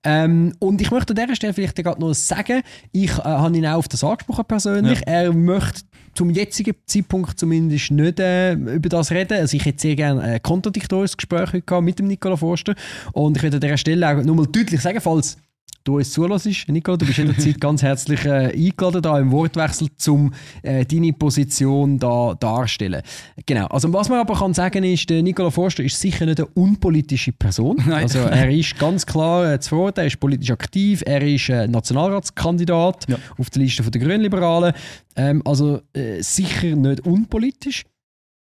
Ähm, 0.06 0.54
und 0.60 0.80
ich 0.82 0.92
möchte 0.92 1.12
an 1.12 1.18
dieser 1.18 1.36
Stelle 1.36 1.54
vielleicht 1.54 1.76
gerade 1.76 2.00
noch 2.00 2.14
sagen, 2.14 2.62
ich 2.92 3.12
äh, 3.12 3.24
habe 3.24 3.58
ihn 3.58 3.66
auch 3.66 3.80
auf 3.80 3.88
das 3.88 4.04
angesprochen 4.04 4.46
persönlich. 4.46 5.02
Er 5.06 5.34
möchte 5.34 5.82
zum 6.14 6.30
jetzigen 6.30 6.74
Zeitpunkt 6.86 7.38
zumindest 7.38 7.92
nicht 7.92 8.20
äh, 8.20 8.54
über 8.54 8.90
das 8.90 9.12
reden. 9.12 9.38
Also 9.38 9.58
ich 9.58 9.66
hätte 9.66 9.82
sehr 9.82 9.96
gerne 9.96 10.22
ein 10.22 10.42
kontradiktorisches 10.42 11.18
Gespräch 11.18 11.54
heute 11.54 11.62
gehabt 11.62 11.84
mit 11.84 12.00
dem 12.00 12.08
Nicola 12.08 12.38
Forster. 12.38 12.76
Und 13.12 13.38
ich 13.38 13.44
werde 13.44 13.58
an 13.58 13.62
dieser 13.62 13.78
Stelle 13.78 14.08
auch 14.10 14.24
nochmal 14.24 14.48
deutlich 14.48 14.80
sagen, 14.80 15.02
falls 15.02 15.38
du 15.84 15.98
uns 15.98 16.12
zulässt, 16.12 16.68
Nicola, 16.68 16.98
du 16.98 17.06
bist 17.06 17.18
jederzeit 17.18 17.60
ganz 17.60 17.82
herzlich 17.82 18.26
äh, 18.26 18.52
eingeladen 18.54 19.02
da 19.02 19.20
im 19.20 19.32
Wortwechsel, 19.32 19.88
um 20.08 20.34
äh, 20.62 20.86
deine 20.86 21.14
Position 21.14 21.98
da 21.98 22.36
darstellen. 22.36 23.02
Genau. 23.46 23.66
Also 23.68 23.92
was 23.94 24.10
man 24.10 24.20
aber 24.20 24.36
kann 24.36 24.54
sagen 24.54 24.84
ist, 24.84 25.10
der 25.10 25.24
Nicola 25.24 25.50
Forster 25.50 25.84
ist 25.84 26.00
sicher 26.00 26.26
nicht 26.26 26.40
eine 26.40 26.48
unpolitische 26.54 27.32
Person. 27.32 27.78
Nein. 27.86 28.04
Also 28.04 28.20
er 28.20 28.50
ist 28.50 28.78
ganz 28.78 29.06
klar 29.06 29.54
äh, 29.54 29.60
zu 29.60 29.78
Wort, 29.78 29.98
er 29.98 30.06
ist 30.06 30.20
politisch 30.20 30.52
aktiv, 30.52 31.04
er 31.06 31.22
ist 31.22 31.50
äh, 31.50 31.68
Nationalratskandidat 31.68 33.08
Ja. 33.10 33.18
auf 33.38 33.50
der 33.50 33.62
Liste 33.64 33.84
der 33.90 34.02
Grünliberalen. 34.02 34.74
Ähm, 35.16 35.42
also 35.46 35.82
äh, 35.94 36.22
sicher 36.22 36.76
nicht 36.76 37.06
unpolitisch. 37.06 37.86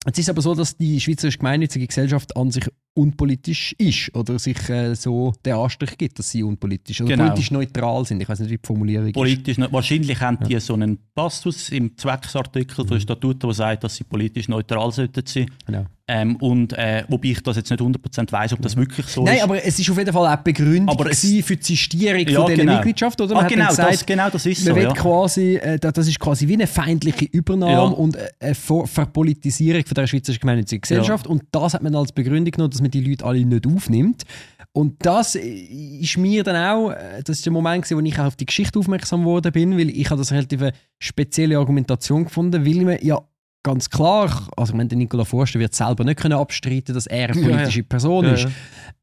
Es 0.06 0.20
ist 0.20 0.30
aber 0.30 0.42
so, 0.42 0.54
dass 0.54 0.78
die 0.78 1.00
Schweizerische 1.02 1.40
Gemeinnützige 1.40 1.88
Gesellschaft 1.88 2.38
an 2.38 2.52
sich 2.52 2.66
unpolitisch 2.96 3.74
ist 3.78 4.16
oder 4.16 4.40
sich 4.40 4.70
äh, 4.70 4.96
so 4.96 5.34
den 5.46 5.54
Anstrich 5.54 5.98
gibt, 5.98 6.18
dass 6.18 6.32
sie 6.32 6.44
unpolitisch 6.44 7.02
oder 7.02 7.12
Genau. 7.12 7.26
politisch 7.26 7.52
neutral 7.52 8.06
sind. 8.06 8.22
Ich 8.22 8.30
weiß 8.30 8.40
nicht, 8.40 8.50
wie 8.52 8.58
die 8.58 8.66
Formulierung 8.66 9.08
ist. 9.08 9.14
Politisch, 9.14 9.58
ne- 9.58 9.68
wahrscheinlich 9.72 10.20
haben 10.22 10.40
die 10.48 10.60
so 10.60 10.74
einen 10.74 10.98
Passus 11.14 11.70
im 11.70 11.96
Zwecksartikel 11.98 12.86
der 12.86 13.00
Statuten, 13.00 13.40
der 13.42 13.54
sagt, 13.54 13.84
dass 13.84 13.96
sie 13.96 14.04
politisch 14.06 14.48
neutral 14.48 14.92
sollten 14.92 15.24
sein. 15.26 15.46
Genau. 15.66 15.86
Ähm, 16.08 16.36
und 16.36 16.72
äh, 16.74 17.04
wobei 17.10 17.30
ich 17.30 17.42
das 17.42 17.56
jetzt 17.58 17.72
nicht 17.72 17.82
100% 17.82 18.32
weiß, 18.32 18.54
ob 18.54 18.62
das 18.62 18.78
wirklich 18.78 19.08
so 19.08 19.24
Nein, 19.24 19.38
ist. 19.38 19.42
aber 19.44 19.66
es 19.66 19.80
ist 19.80 19.90
auf 19.90 19.98
jeden 19.98 20.14
Fall 20.14 20.32
auch 20.32 20.36
die 20.44 20.52
Begründung 20.54 20.90
Aber 20.90 21.10
es- 21.10 21.22
für 21.22 21.56
die 21.58 21.64
Sistierung 21.64 22.20
Ja, 22.28 22.42
von 22.42 22.46
dieser 22.52 22.58
genau. 22.62 22.74
Mitgliedschaft, 22.76 23.20
oder? 23.22 23.36
Ah, 23.36 23.42
hat 23.42 23.50
dann 23.50 23.58
genau, 23.58 23.70
gesagt, 23.70 23.94
das, 23.94 24.06
genau, 24.06 24.30
das 24.30 24.46
ist 24.46 24.66
man 24.68 24.76
so. 24.76 24.82
Ja. 24.82 24.94
quasi, 24.94 25.56
äh, 25.56 25.80
da- 25.80 25.92
das 25.92 26.08
ist 26.08 26.20
quasi 26.20 26.48
wie 26.48 26.54
eine 26.54 26.68
feindliche 26.68 27.26
Übernahme 27.26 27.72
Ja. 27.74 27.82
und 27.82 28.16
äh, 28.18 28.28
eine 28.40 28.54
Ver 28.54 28.86
Verpolitisierung 28.86 29.84
von 29.84 29.96
der 29.96 30.06
Schweizerischen 30.06 30.42
Gemeinnützigen 30.42 30.82
Gesellschaft. 30.82 31.26
Und 31.26 31.42
das 31.52 31.74
hat 31.74 31.82
man 31.82 31.96
als 31.96 32.12
Begründung 32.12 32.52
genommen, 32.52 32.70
dass 32.70 32.82
man 32.86 32.92
die 32.92 33.02
Leute 33.02 33.26
alle 33.26 33.44
nicht 33.46 33.68
aufnimmt. 33.68 34.24
Und 34.72 35.06
das 35.06 35.36
ist 35.36 36.18
mir 36.18 36.44
dann 36.44 36.56
auch, 36.58 36.92
äh, 36.92 37.22
das 37.24 37.38
ist 37.38 37.46
der 37.46 37.54
Moment, 37.54 37.84
gewesen, 37.86 37.98
wo 37.98 38.06
ich 38.08 38.20
auch 38.20 38.26
auf 38.26 38.36
die 38.36 38.46
Geschichte 38.46 38.78
aufmerksam 38.80 39.22
geworden 39.22 39.52
bin, 39.52 39.78
weil 39.78 39.90
ich 39.90 40.10
habe 40.10 40.20
das 40.20 40.32
relativ 40.32 40.62
eine 40.62 40.74
spezielle 41.00 41.58
Argumentation 41.58 42.26
gefunden, 42.26 42.66
weil 42.66 42.84
man 42.84 42.98
ja 43.02 43.20
ganz 43.64 43.90
klar, 43.90 44.48
also 44.58 44.74
ich 44.74 44.78
meine, 44.78 44.90
der 44.90 44.98
Nicola 44.98 45.24
Forster 45.26 45.60
wird 45.60 45.74
selber 45.74 46.04
nicht 46.04 46.20
können 46.20 46.38
abstreiten, 46.38 46.94
dass 46.94 47.08
er 47.08 47.30
eine 47.30 47.42
Ja, 47.42 47.48
ja. 47.50 47.56
politische 47.56 47.84
Person 47.84 48.26
Ja, 48.26 48.34
ist. 48.34 48.44
ja. 48.44 48.50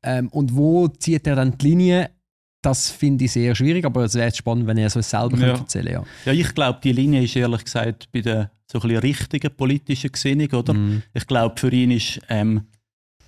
Ähm, 0.04 0.28
und 0.28 0.54
wo 0.54 0.88
zieht 0.88 1.26
er 1.26 1.36
dann 1.36 1.56
die 1.58 1.66
Linie? 1.68 2.10
Das 2.60 2.90
finde 2.90 3.24
ich 3.24 3.32
sehr 3.32 3.54
schwierig, 3.56 3.84
aber 3.84 4.04
es 4.04 4.14
wäre 4.14 4.32
spannend, 4.32 4.68
wenn 4.68 4.76
er 4.78 4.86
es 4.86 4.94
uns 4.94 5.10
selber 5.10 5.36
Ja. 5.38 5.46
könnte 5.46 5.60
erzählen 5.62 5.92
ja. 5.94 6.04
Ja, 6.26 6.32
ich 6.32 6.54
glaube, 6.54 6.78
die 6.84 6.92
Linie 6.92 7.22
ist 7.24 7.34
ehrlich 7.34 7.64
gesagt 7.64 8.08
bei 8.12 8.20
der 8.20 8.52
so 8.70 8.78
ein 8.78 8.82
bisschen 8.82 8.98
richtigen 9.00 9.56
politischen 9.56 10.12
Gesinnung, 10.12 10.48
oder? 10.52 10.74
Mhm. 10.74 11.02
Ich 11.12 11.26
glaube, 11.26 11.58
für 11.58 11.72
ihn 11.72 11.90
ist 11.90 12.20
ähm, 12.28 12.62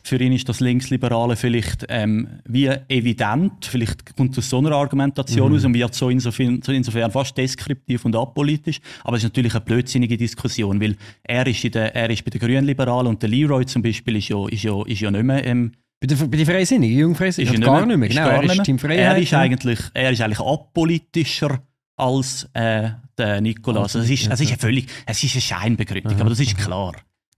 für 0.06 0.20
ihn 0.20 0.32
ist 0.32 0.49
das 0.49 0.61
Linksliberale 0.61 1.34
vielleicht 1.34 1.87
ähm, 1.88 2.28
wie 2.46 2.66
evident, 2.88 3.64
vielleicht 3.64 4.14
kommt 4.16 4.37
aus 4.37 4.50
so 4.50 4.58
einer 4.58 4.73
Argumentation 4.73 5.50
Mhm. 5.50 5.56
aus 5.56 5.64
und 5.64 5.75
wird 5.75 5.94
so 5.94 6.11
insofern, 6.11 6.61
so 6.62 6.73
insofern 6.73 7.11
fast 7.11 7.37
deskriptiv 7.37 8.04
und 8.04 8.14
apolitisch. 8.14 8.80
Aber 9.02 9.16
es 9.16 9.25
ist 9.25 9.30
natürlich 9.30 9.54
eine 9.54 9.64
blödsinnige 9.64 10.16
Diskussion, 10.16 10.80
weil 10.80 10.96
er 11.23 11.46
ist, 11.46 11.64
in 11.64 11.73
der, 11.73 11.94
er 11.94 12.11
ist 12.11 12.23
bei 12.25 12.30
den 12.30 12.40
Grünliberalen 12.40 13.06
und 13.08 13.23
der 13.23 13.30
Leroy 13.30 13.64
zum 13.64 13.82
Beispiel 13.82 14.16
ist 14.16 14.28
ja, 14.28 14.46
ist 14.49 14.62
ja, 14.62 14.82
ist 14.84 15.00
ja 15.00 15.11
nicht 15.11 15.25
mehr 15.25 15.44
ähm, 15.46 15.73
Bei 16.00 16.06
der, 16.06 16.16
bei 16.16 16.37
der 16.37 16.46
Freisinnigen, 16.46 16.99
Jungfreisinnigen, 16.99 17.62
ist 17.62 17.66
ja 17.66 17.73
gar 17.73 17.87
nicht 17.87 17.96
mehr. 17.96 18.08
ist 18.11 18.16
Genau, 18.16 18.28
er 18.28 18.42
ist. 18.42 18.62
Team 18.64 18.78
Freiheit. 18.78 18.99
Er 18.99 19.16
ist 19.16 19.32
eigentlich, 19.34 19.78
er 19.94 20.11
ist 20.11 20.20
eigentlich 20.20 20.40
apolitischer 20.40 21.62
als 21.96 22.49
äh, 22.52 22.90
der 23.16 23.40
Nikolaus. 23.40 23.96
Also 23.96 24.00
es, 24.00 24.11
ist, 24.20 24.30
es 24.30 24.40
ist 24.40 24.49
eine 24.49 24.58
völlig, 24.58 24.87
es 25.06 25.23
ist 25.25 25.34
eine 25.34 25.40
Scheinbegründung, 25.40 26.20
aber 26.20 26.30
das 26.30 26.40
ist 26.40 26.58
klar. 26.58 26.94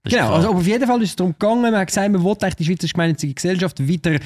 Genau, 0.09 0.33
also 0.33 0.49
auf 0.49 0.65
jeden 0.65 0.87
Fall 0.87 1.01
ist 1.01 1.09
es 1.09 1.15
darum 1.15 1.33
gegangen, 1.33 1.61
man 1.61 1.75
hat 1.75 1.87
gesagt, 1.87 2.11
man 2.11 2.23
will 2.23 2.31
eigentlich 2.31 2.55
die 2.55 2.65
Schweizerische 2.65 2.93
Gemeinnützige 2.93 3.33
Gesellschaft 3.33 3.87
wieder 3.87 4.19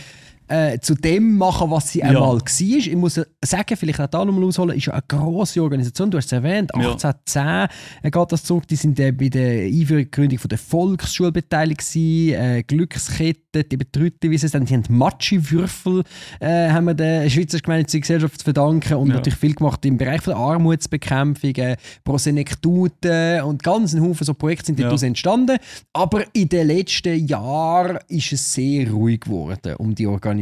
äh, 0.51 0.79
zu 0.79 0.96
dem 0.96 1.38
machen, 1.38 1.72
was 1.72 1.89
sie 1.91 2.00
Ja. 2.00 2.05
einmal 2.10 2.38
war. 2.38 2.43
Ich 2.48 2.96
muss 2.96 3.20
sagen, 3.43 3.77
vielleicht 3.77 4.00
auch 4.01 4.08
da 4.08 4.25
nochmal 4.25 4.43
ausholen, 4.46 4.75
ist 4.77 4.86
ja 4.88 4.93
eine 4.93 5.03
grosse 5.08 5.62
Organisation, 5.63 6.12
du 6.12 6.17
hast 6.17 6.25
es 6.27 6.31
erwähnt, 6.34 6.72
Ja. 6.75 6.91
1810 6.91 7.67
äh, 8.03 8.12
geht 8.12 8.31
das 8.31 8.43
zurück, 8.43 8.67
die 8.67 8.75
sind 8.75 9.00
äh, 9.00 9.12
bei 9.12 9.29
der 9.29 9.63
Einführung 9.65 10.08
der 10.50 10.58
Volksschule 10.58 11.31
beteiligt 11.31 11.79
gewesen, 11.79 12.34
äh, 12.34 12.63
Glückskette, 12.63 13.63
die 13.63 13.77
Betrüte, 13.77 14.29
wie 14.29 14.38
sie 14.38 14.46
es 14.46 14.51
dann, 14.51 14.65
die 14.65 14.74
haben 14.74 14.84
Matschi-Würfel, 14.89 16.03
äh, 16.39 16.70
haben 16.70 16.86
wir 16.86 16.93
der 16.93 17.29
Schweizer 17.29 17.60
Gemeinnützigen 17.60 18.01
Gesellschaft 18.01 18.39
zu 18.39 18.43
verdanken 18.43 18.96
und 18.96 19.10
Ja. 19.10 19.15
natürlich 19.15 19.39
viel 19.39 19.53
gemacht 19.55 19.86
im 19.86 19.98
Bereich 19.98 20.22
von 20.22 20.34
der 20.34 20.41
Armutsbekämpfung, 20.41 21.55
äh, 21.55 21.75
Prosenektuten 22.03 23.41
und 23.43 23.63
ganz 23.63 23.93
ein 23.93 24.01
Haufen 24.01 24.25
so 24.25 24.34
Projekte 24.34 24.67
sind 24.67 24.79
Ja. 24.79 24.86
daraus 24.88 25.03
entstanden. 25.03 25.58
Aber 25.93 26.24
in 26.34 26.50
den 26.50 26.67
letzten 26.67 27.25
Jahren 27.27 28.00
ist 28.08 28.31
es 28.34 28.53
sehr 28.53 28.89
ruhig 28.91 29.22
geworden 29.22 29.75
um 29.77 29.93
die 29.96 30.08
Organisation 30.08 30.40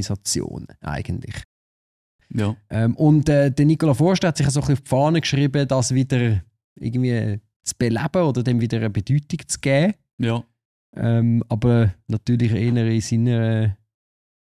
eigentlich. 0.81 1.43
Ja. 2.33 2.55
Ähm, 2.69 2.95
und 2.95 3.27
äh, 3.29 3.51
der 3.51 3.65
Nicola 3.65 3.93
Forster 3.93 4.27
hat 4.27 4.37
sich 4.37 4.47
so 4.49 4.59
ein 4.59 4.67
bisschen 4.67 4.73
auf 4.77 4.81
die 4.81 4.89
Fahne 4.89 5.21
geschrieben, 5.21 5.67
das 5.67 5.93
wieder 5.93 6.41
irgendwie 6.75 7.39
zu 7.63 7.75
beleben 7.77 8.23
oder 8.23 8.43
dem 8.43 8.61
wieder 8.61 8.77
eine 8.77 8.89
Bedeutung 8.89 9.39
zu 9.47 9.59
geben. 9.59 9.93
ja. 10.17 10.43
Ähm, 10.95 11.43
aber 11.49 11.93
natürlich 12.07 12.51
eher 12.51 12.73
in 12.73 12.99
seiner 13.01 13.77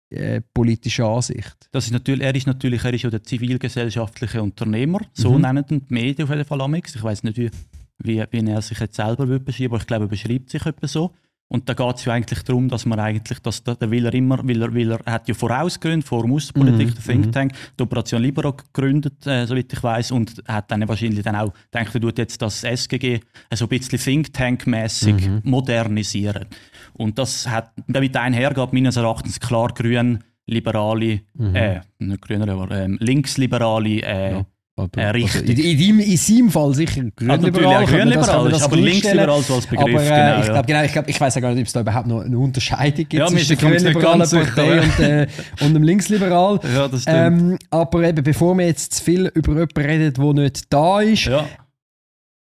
äh, 0.08 0.40
politischen 0.54 1.04
Ansicht. 1.04 1.68
Das 1.70 1.84
ist 1.84 1.92
natürlich, 1.92 2.24
er 2.24 2.34
ist 2.34 2.46
natürlich 2.46 2.82
er 2.82 2.94
ist 2.94 3.02
ja 3.02 3.10
der 3.10 3.22
zivilgesellschaftliche 3.22 4.42
Unternehmer, 4.42 5.00
so 5.12 5.34
Mhm. 5.34 5.42
nennen 5.42 5.64
die 5.68 5.82
Medien 5.88 6.24
auf 6.24 6.30
jeden 6.30 6.46
Fall 6.46 6.60
amix. 6.62 6.96
Ich 6.96 7.02
weiß 7.02 7.24
nicht, 7.24 7.36
wie, 7.36 7.50
wie, 7.98 8.16
er 8.16 8.62
sich 8.62 8.80
jetzt 8.80 8.96
selber 8.96 9.28
würde 9.28 9.44
beschreiben, 9.44 9.74
aber 9.74 9.82
ich 9.82 9.86
glaube, 9.86 10.06
er 10.06 10.08
beschreibt 10.08 10.48
sich 10.48 10.64
etwa 10.64 10.88
so. 10.88 11.14
Und 11.52 11.68
da 11.68 11.74
geht 11.74 11.96
es 11.96 12.04
ja 12.04 12.12
eigentlich 12.12 12.42
darum, 12.44 12.68
dass 12.68 12.86
man 12.86 13.00
eigentlich, 13.00 13.40
dass 13.40 13.64
da, 13.64 13.74
da 13.74 13.90
will 13.90 14.06
er 14.06 14.14
immer, 14.14 14.38
will 14.46 14.62
er, 14.62 14.72
will 14.72 14.92
er 14.92 15.12
hat 15.12 15.26
ja 15.26 15.34
vorausgegründet, 15.34 16.06
vor 16.06 16.22
dem 16.22 16.32
Außenpolitik, 16.32 16.88
Mhm, 16.90 16.94
der 16.94 17.02
Think 17.04 17.26
mhm. 17.26 17.32
Tank, 17.32 17.52
die 17.76 17.82
Operation 17.82 18.22
Libero 18.22 18.52
gegründet, 18.52 19.26
äh, 19.26 19.46
soweit 19.46 19.72
ich 19.72 19.82
weiß, 19.82 20.12
und 20.12 20.42
hat 20.46 20.70
dann 20.70 20.86
wahrscheinlich 20.88 21.24
dann 21.24 21.34
auch 21.34 21.52
gedacht, 21.72 21.92
er 21.94 22.00
tut 22.00 22.18
jetzt 22.18 22.40
das 22.40 22.62
SGG 22.62 23.14
äh, 23.50 23.56
so 23.56 23.64
ein 23.64 23.68
bisschen 23.68 23.98
Think 23.98 24.32
Tank-mäßig 24.32 25.28
Mhm. 25.28 25.40
modernisieren. 25.42 26.46
Und 26.92 27.18
das 27.18 27.48
hat 27.48 27.72
damit 27.88 28.16
einhergeht, 28.16 28.72
meines 28.72 28.96
Erachtens 28.96 29.40
klar 29.40 29.68
grün, 29.74 30.20
liberale, 30.46 31.20
Mhm. 31.34 31.54
äh, 31.56 31.80
nicht 31.98 32.22
grüner, 32.22 32.48
aber 32.48 32.70
ähm, 32.70 32.96
linksliberale 33.00 34.02
äh, 34.02 34.32
Ja. 34.34 34.46
Aber, 34.80 35.02
Äh, 35.02 35.10
richtig. 35.10 35.40
Also 35.42 35.52
in, 35.52 35.58
in, 35.58 35.78
deinem- 35.78 36.00
in 36.00 36.16
seinem 36.16 36.50
Fall 36.50 36.74
sicher 36.74 37.00
Also 37.02 37.12
grünliberal. 37.16 37.80
man 37.80 37.86
grünliberal, 37.86 38.52
ist, 38.52 38.62
aber 38.62 38.76
linksliberal 38.76 39.42
so 39.42 39.54
als 39.54 39.66
Begriff. 39.66 39.88
Aber 39.94 40.02
äh, 40.02 40.08
genau, 40.08 40.40
ich 40.40 40.46
ja. 40.46 40.52
glaube, 40.52 40.66
genau, 40.66 40.82
ich, 40.84 40.92
glaub, 40.92 41.08
ich 41.08 41.20
weiß 41.20 41.34
ja 41.34 41.40
gar 41.40 41.50
nicht, 41.52 41.60
ob 41.60 41.66
es 41.66 41.72
da 41.72 41.80
überhaupt 41.80 42.06
noch 42.06 42.20
eine 42.20 42.38
Unterscheidung 42.38 42.96
gibt 43.08 43.12
Ja, 43.14 43.26
zwischen 43.26 43.56
der 43.58 43.70
grünliberalen 43.70 44.30
Partei 44.30 44.80
und, 44.80 44.98
äh, 45.00 45.26
und 45.60 45.74
dem 45.74 45.82
Linksliberal. 45.82 46.60
ja, 46.74 46.88
das 46.88 47.02
stimmt. 47.02 47.16
Ähm, 47.16 47.58
aber 47.70 48.02
eben, 48.08 48.22
bevor 48.24 48.54
wir 48.56 48.66
jetzt 48.66 48.94
zu 48.94 49.04
viel 49.04 49.26
über 49.34 49.52
jemanden 49.52 49.80
reden, 49.80 50.14
der 50.14 50.32
nicht 50.44 50.62
da 50.72 51.00
ist, 51.00 51.24
ja. 51.26 51.46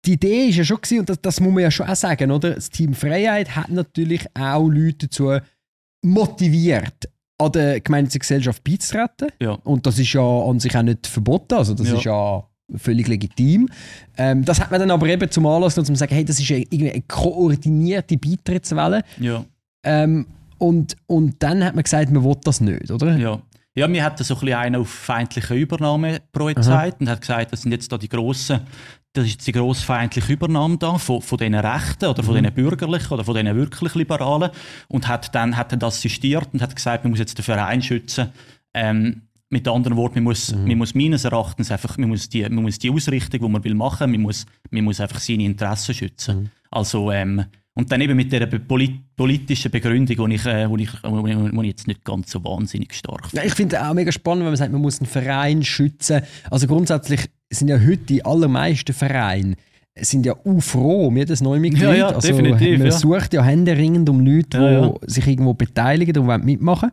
die 0.07 0.13
Idee 0.13 0.47
ist 0.49 0.57
ja 0.57 0.65
schon 0.65 0.77
gewesen, 0.81 1.01
und 1.01 1.09
das, 1.09 1.21
das 1.21 1.41
muss 1.41 1.53
man 1.53 1.63
ja 1.63 1.71
schon 1.71 1.87
auch 1.87 1.97
sagen, 1.97 2.31
oder? 2.31 2.51
Das 2.55 2.71
Team 2.71 2.95
Freiheit 2.95 3.55
hat 3.57 3.69
natürlich 3.71 4.25
auch 4.39 4.69
Leute 4.69 5.07
dazu 5.09 5.39
motiviert, 6.05 7.09
an 7.39 7.53
der 7.53 7.81
gemeinnützigen 7.81 8.21
Gesellschaft 8.21 8.65
beizutreten. 8.65 9.29
Ja. 9.41 9.53
Und 9.65 9.87
das 9.87 9.99
ist 9.99 10.13
ja 10.13 10.21
an 10.21 10.59
sich 10.61 10.77
auch 10.77 10.83
nicht 10.83 11.07
verboten, 11.07 11.55
also 11.55 11.75
das 11.75 11.89
Ja. 11.89 11.95
ist 11.97 12.05
ja 12.05 12.45
völlig 12.77 13.09
legitim. 13.09 13.69
Ähm, 14.17 14.45
das 14.45 14.61
hat 14.61 14.71
man 14.71 14.81
dann 14.81 14.91
aber 14.91 15.07
eben 15.07 15.31
zum 15.31 15.47
Anlass 15.47 15.75
genommen, 15.75 15.89
um 15.91 15.95
zu 15.95 15.99
sagen, 16.01 16.15
hey, 16.15 16.25
das 16.25 16.39
ist 16.39 16.51
eine, 16.51 16.61
irgendwie 16.63 16.91
eine 16.93 17.03
koordinierte 17.03 18.19
Beitrittswelle. 18.19 19.03
Ja. 19.21 19.45
Ähm, 19.85 20.27
und, 20.59 20.97
und 21.07 21.37
dann 21.43 21.65
hat 21.65 21.75
man 21.77 21.85
gesagt, 21.85 22.11
man 22.11 22.25
will 22.25 22.37
das 22.43 22.61
nicht, 22.61 22.91
oder? 22.91 23.17
Ja. 23.17 23.41
Ja, 23.75 23.87
mir 23.87 24.03
hat 24.03 24.19
so 24.19 24.35
ein 24.35 24.41
bisschen 24.41 24.59
einer 24.59 24.81
auf 24.81 24.89
feindliche 24.89 25.55
Übernahme 25.55 26.19
projiziert 26.33 26.97
und 27.01 27.09
hat 27.09 27.21
gesagt, 27.21 27.53
das 27.53 27.63
sind 27.63 27.71
jetzt 27.71 27.93
da 27.93 27.97
die 27.97 28.09
grossen, 28.09 28.61
das 29.13 29.27
ist 29.27 29.47
die 29.47 29.53
grosse 29.53 29.85
feindliche 29.85 30.33
Übernahme 30.33 30.77
da 30.79 30.99
von, 30.99 31.23
von 31.23 31.39
diesen 31.39 31.55
Rechten 31.55 32.07
oder 32.07 32.23
von 32.23 32.35
diesen 32.35 32.53
Bürgerlichen 32.53 33.13
oder 33.13 33.25
von 33.25 33.35
diesen 33.35 33.57
wirklich 33.57 33.95
Liberalen 33.95 34.51
und 34.89 35.09
hat 35.09 35.35
dann 35.35 35.57
hat 35.57 35.73
er 35.73 35.79
das 35.79 35.97
assistiert 35.97 36.49
und 36.53 36.63
hat 36.63 36.75
gesagt, 36.77 37.05
man 37.05 37.11
muss 37.11 37.19
jetzt 37.19 37.37
den 37.39 37.43
Verein 37.43 37.83
schützen. 37.83 38.29
Ähm, 38.75 39.23
mit 39.51 39.67
anderen 39.67 39.97
Worten, 39.97 40.17
man 40.17 40.25
muss, 40.25 40.55
man 40.55 40.77
muss 40.77 40.95
meines 40.95 41.25
Erachtens 41.25 41.71
einfach, 41.71 41.97
man 41.97 42.11
muss 42.11 42.29
die, 42.29 42.43
man 42.43 42.63
muss 42.63 42.79
die 42.79 42.91
Ausrichtung, 42.91 43.41
die 43.41 43.49
man 43.49 43.65
will 43.65 43.75
machen, 43.75 44.11
man 44.11 44.21
muss, 44.21 44.45
man 44.71 44.85
muss 44.85 45.01
einfach 45.01 45.21
seine 45.21 45.45
Interessen 45.45 45.95
schützen. 45.95 46.51
Also, 46.71 47.11
ähm, 47.11 47.45
und 47.73 47.91
dann 47.91 48.01
eben 48.01 48.17
mit 48.17 48.31
der 48.33 48.45
polit 48.47 49.17
politischen 49.17 49.71
Begründung, 49.71 50.29
die 50.29 50.35
ich, 50.35 50.45
äh, 50.45 50.69
wo 50.69 50.77
ich, 50.77 50.91
wo 51.03 51.27
ich, 51.27 51.37
wo 51.37 51.63
ich 51.63 51.69
jetzt 51.69 51.87
nicht 51.87 52.05
ganz 52.05 52.31
so 52.31 52.43
wahnsinnig 52.45 52.93
stark 52.93 53.33
Ja, 53.33 53.45
ich 53.45 53.55
finde 53.55 53.89
auch 53.89 53.95
mega 53.95 54.13
spannend, 54.13 54.43
wenn 54.43 54.51
man 54.51 54.57
sagt, 54.57 54.73
man 54.73 54.83
muss 54.83 55.01
einen 55.01 55.09
Verein 55.09 55.63
schützen. 55.63 56.23
Also 56.51 56.67
grundsätzlich 56.67 57.31
sind 57.51 57.69
ja 57.69 57.79
heute 57.79 57.99
die 57.99 58.25
allermeisten 58.25 58.93
Vereine 58.93 59.57
sind 60.01 60.27
ja 60.27 60.35
auch 60.35 60.61
froh 60.61 61.09
um 61.09 61.17
jedes 61.17 61.41
neue 61.41 61.61
Mitglied. 61.61 61.83
Ja, 61.83 61.95
ja, 61.95 62.09
also 62.09 62.29
definitiv, 62.29 62.79
man 62.79 62.87
ja. 62.87 62.93
sucht 62.93 63.35
ja 63.35 63.43
händeringend 63.43 64.09
um 64.09 64.21
Leute, 64.21 64.59
die 64.59 64.65
Ja, 64.65 64.95
sich 65.03 65.27
irgendwo 65.27 65.55
beteiligen 65.55 66.17
und 66.19 66.27
wollen 66.29 66.45
mitmachen 66.45 66.93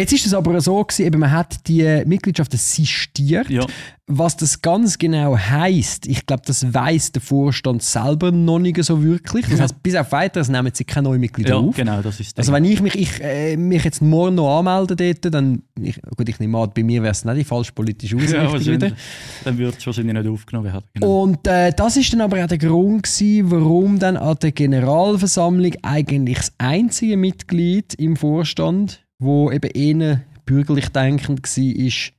Jetzt 0.00 0.12
ist 0.12 0.26
es 0.26 0.32
aber 0.34 0.60
so 0.60 0.84
gewesen, 0.84 1.06
eben, 1.06 1.18
man 1.18 1.32
hat 1.32 1.66
die 1.66 2.02
Mitgliedschaften 2.06 2.56
sistiert. 2.56 3.50
Ja. 3.50 3.66
Was 4.06 4.36
das 4.36 4.62
ganz 4.62 4.96
genau 4.96 5.36
heißt, 5.36 6.06
ich 6.06 6.24
glaube, 6.24 6.42
das 6.46 6.72
weiß 6.72 7.12
der 7.12 7.20
Vorstand 7.20 7.82
selber 7.82 8.30
noch 8.30 8.60
nicht 8.60 8.82
so 8.84 9.02
wirklich. 9.02 9.44
Das 9.46 9.58
Ja. 9.58 9.64
heißt, 9.64 9.82
bis 9.82 9.96
auf 9.96 10.12
weiteres 10.12 10.48
nehmen 10.48 10.70
sie 10.72 10.84
keine 10.84 11.08
neuen 11.08 11.20
Mitglieder 11.20 11.50
Ja, 11.50 11.56
auf. 11.56 11.74
genau, 11.76 12.00
das 12.00 12.20
ist 12.20 12.38
das. 12.38 12.44
Also 12.44 12.52
wenn 12.52 12.64
ich 12.64 12.80
mich, 12.80 12.94
ich, 12.94 13.20
äh, 13.20 13.56
mich 13.56 13.82
jetzt 13.84 14.00
morgen 14.00 14.36
noch 14.36 14.58
anmelde 14.60 14.94
dort, 14.94 15.34
dann, 15.34 15.62
ich, 15.78 16.00
gut, 16.16 16.28
ich 16.28 16.38
nehme 16.38 16.56
an, 16.58 16.70
bei 16.74 16.84
mir 16.84 17.02
wäre 17.02 17.10
es 17.10 17.24
nicht 17.24 17.36
die 17.38 17.44
falsch 17.44 17.72
politische 17.72 18.16
ja, 18.16 18.22
Ausrichtung 18.22 18.52
wahrscheinlich. 18.52 18.82
wieder. 18.82 18.96
Dann 19.44 19.58
wird 19.58 19.78
es 19.78 19.84
wahrscheinlich 19.86 20.14
nicht 20.14 20.28
aufgenommen 20.28 20.72
werden. 20.72 20.84
Genau. 20.94 21.22
Und 21.24 21.46
äh, 21.48 21.72
das 21.76 21.96
ist 21.96 22.12
dann 22.12 22.20
aber 22.22 22.42
auch 22.42 22.48
der 22.48 22.58
Grund 22.58 23.02
gewesen, 23.02 23.50
warum 23.50 23.98
dann 23.98 24.16
an 24.16 24.36
der 24.40 24.52
Generalversammlung 24.52 25.72
eigentlich 25.82 26.38
das 26.38 26.52
einzige 26.58 27.16
Mitglied 27.16 27.94
im 27.94 28.16
Vorstand, 28.16 29.00
wo 29.18 29.50
eben 29.50 29.70
eher 29.70 30.22
bürgerlich 30.44 30.88
denkend 30.88 31.42
war, 31.42 32.12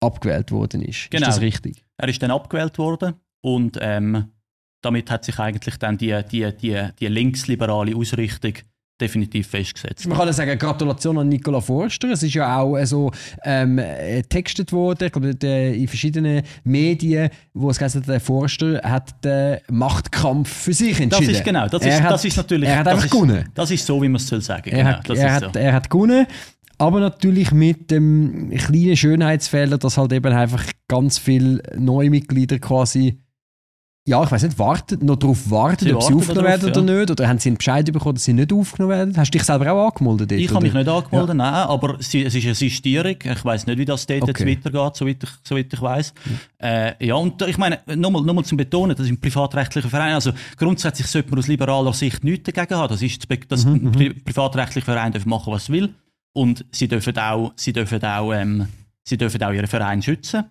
abgewählt 0.00 0.50
worden 0.50 0.82
ist. 0.82 1.10
Genau. 1.10 1.28
Ist 1.28 1.36
das 1.36 1.40
richtig? 1.40 1.84
Er 1.96 2.08
ist 2.08 2.22
dann 2.22 2.30
abgewählt 2.30 2.78
worden 2.78 3.14
und 3.42 3.78
ähm, 3.80 4.30
damit 4.82 5.10
hat 5.10 5.24
sich 5.24 5.38
eigentlich 5.38 5.76
dann 5.76 5.98
die, 5.98 6.22
die, 6.30 6.56
die, 6.56 6.88
die 6.98 7.06
linksliberale 7.06 7.94
Ausrichtung 7.94 8.54
definitiv 9.00 9.46
festgesetzt. 9.48 10.06
Man 10.06 10.16
kann 10.18 10.26
ja 10.26 10.32
sagen, 10.32 10.58
Gratulation 10.58 11.18
an 11.18 11.28
Nicola 11.28 11.60
Forster. 11.60 12.08
Es 12.10 12.22
ist 12.22 12.34
ja 12.34 12.58
auch 12.58 12.76
äh, 12.76 12.86
so 12.86 13.10
ähm, 13.44 13.78
äh, 13.78 14.22
textet 14.22 14.72
worden, 14.72 15.06
ich 15.06 15.12
glaube, 15.12 15.30
in 15.30 15.88
verschiedenen 15.88 16.42
Medien, 16.64 17.30
wo 17.54 17.70
es 17.70 17.78
geheißen 17.78 18.02
hat, 18.02 18.08
der 18.08 18.20
Forster 18.20 18.80
hat 18.82 19.24
den 19.24 19.58
Machtkampf 19.70 20.48
für 20.52 20.72
sich 20.72 20.92
Das 20.92 21.00
entschieden. 21.00 21.30
ist 21.30 21.44
genau, 21.44 21.66
das 21.68 21.82
Er 21.82 21.88
ist, 21.96 22.02
hat- 22.02 22.10
das 22.12 22.24
ist 22.24 22.36
natürlich. 22.36 22.68
er 22.68 22.78
hat 22.78 22.86
das 22.86 22.92
einfach 22.94 23.04
ist, 23.06 23.10
gewonnen. 23.10 23.44
Das 23.54 23.70
ist 23.70 23.86
so, 23.86 24.02
wie 24.02 24.08
man 24.08 24.16
es 24.16 24.26
soll 24.26 24.40
sagen. 24.40 24.70
Er, 24.70 24.78
genau, 24.84 24.90
hat, 24.98 25.08
das 25.08 25.18
er, 25.18 25.32
hat, 25.34 25.54
so. 25.54 25.58
er 25.58 25.72
hat 25.72 25.90
gewonnen, 25.90 26.26
aber 26.78 27.00
natürlich 27.00 27.52
mit 27.52 27.90
dem 27.90 28.50
kleinen 28.56 28.96
Schönheitsfehler, 28.96 29.76
dass 29.78 29.98
halt 29.98 30.12
eben 30.12 30.32
einfach 30.32 30.64
ganz 30.88 31.18
viele 31.18 31.62
neue 31.76 32.08
Mitglieder 32.10 32.58
quasi, 32.58 33.18
ja, 34.10 34.24
ich 34.24 34.30
weiß 34.30 34.42
nicht, 34.42 34.58
warten, 34.58 35.04
noch 35.06 35.16
darauf 35.16 35.50
warten, 35.50 35.84
Sie 35.84 35.94
ob 35.94 36.02
sie 36.02 36.12
aufgenommen 36.14 36.44
darauf, 36.46 36.62
werden 36.62 36.70
oder 36.84 36.98
nicht. 36.98 37.10
Oder 37.12 37.28
haben 37.28 37.38
sie 37.38 37.48
einen 37.50 37.58
Bescheid 37.58 37.86
bekommen, 37.92 38.14
dass 38.16 38.24
sie 38.24 38.32
nicht 38.32 38.52
aufgenommen 38.52 38.90
werden? 38.96 39.16
Hast 39.16 39.32
du 39.32 39.38
dich 39.38 39.46
selber 39.46 39.72
auch 39.72 39.86
angemeldet? 39.88 40.30
dort, 40.32 40.40
Ich 40.40 40.50
habe 40.50 40.62
mich 40.62 40.74
nicht 40.74 40.88
angemeldet, 40.88 41.36
nein, 41.36 41.54
aber 41.54 41.96
sie, 42.00 42.24
es 42.24 42.34
ist 42.34 42.44
eine 42.44 42.54
Sistierung. 42.54 43.14
Ich 43.22 43.44
weiß 43.44 43.66
nicht, 43.66 43.78
wie 43.78 43.84
das 43.84 44.04
dort 44.06 44.22
Okay. 44.22 44.48
jetzt 44.50 44.64
weitergeht, 44.64 44.96
soweit 44.96 45.22
ich, 45.22 45.30
soweit 45.44 45.72
ich 45.72 45.80
weiß. 45.80 46.14
Äh, 46.58 47.06
ja, 47.06 47.14
und 47.14 47.40
ich 47.42 47.56
meine, 47.56 47.78
nochmal 47.94 48.22
noch 48.22 48.34
mal 48.34 48.44
zum 48.44 48.58
Betonen, 48.58 48.96
das 48.96 49.06
ist 49.06 49.12
ein 49.12 49.20
privatrechtlicher 49.20 49.88
Verein. 49.88 50.14
Also 50.14 50.32
grundsätzlich 50.56 51.06
sollte 51.06 51.30
man 51.30 51.38
aus 51.38 51.46
liberaler 51.46 51.92
Sicht 51.92 52.24
nichts 52.24 52.50
dagegen 52.52 52.74
haben. 52.78 52.88
Das 52.90 53.02
ist, 53.02 53.26
das 53.48 53.64
Mhm, 53.64 53.74
ein 53.74 53.92
pri 53.92 54.10
privatrechtlicher 54.10 54.92
Verein 54.92 55.12
darf 55.12 55.24
machen, 55.26 55.52
was 55.52 55.68
er 55.68 55.74
will. 55.74 55.94
Und 56.32 56.64
sie 56.72 56.88
dürfen 56.88 57.16
auch, 57.16 57.52
sie 57.56 57.72
dürfen 57.72 58.02
auch, 58.04 58.32
ähm, 58.32 58.66
sie 59.04 59.16
dürfen 59.16 59.42
auch 59.42 59.52
ihren 59.52 59.66
Verein 59.66 60.02
schützen. 60.02 60.44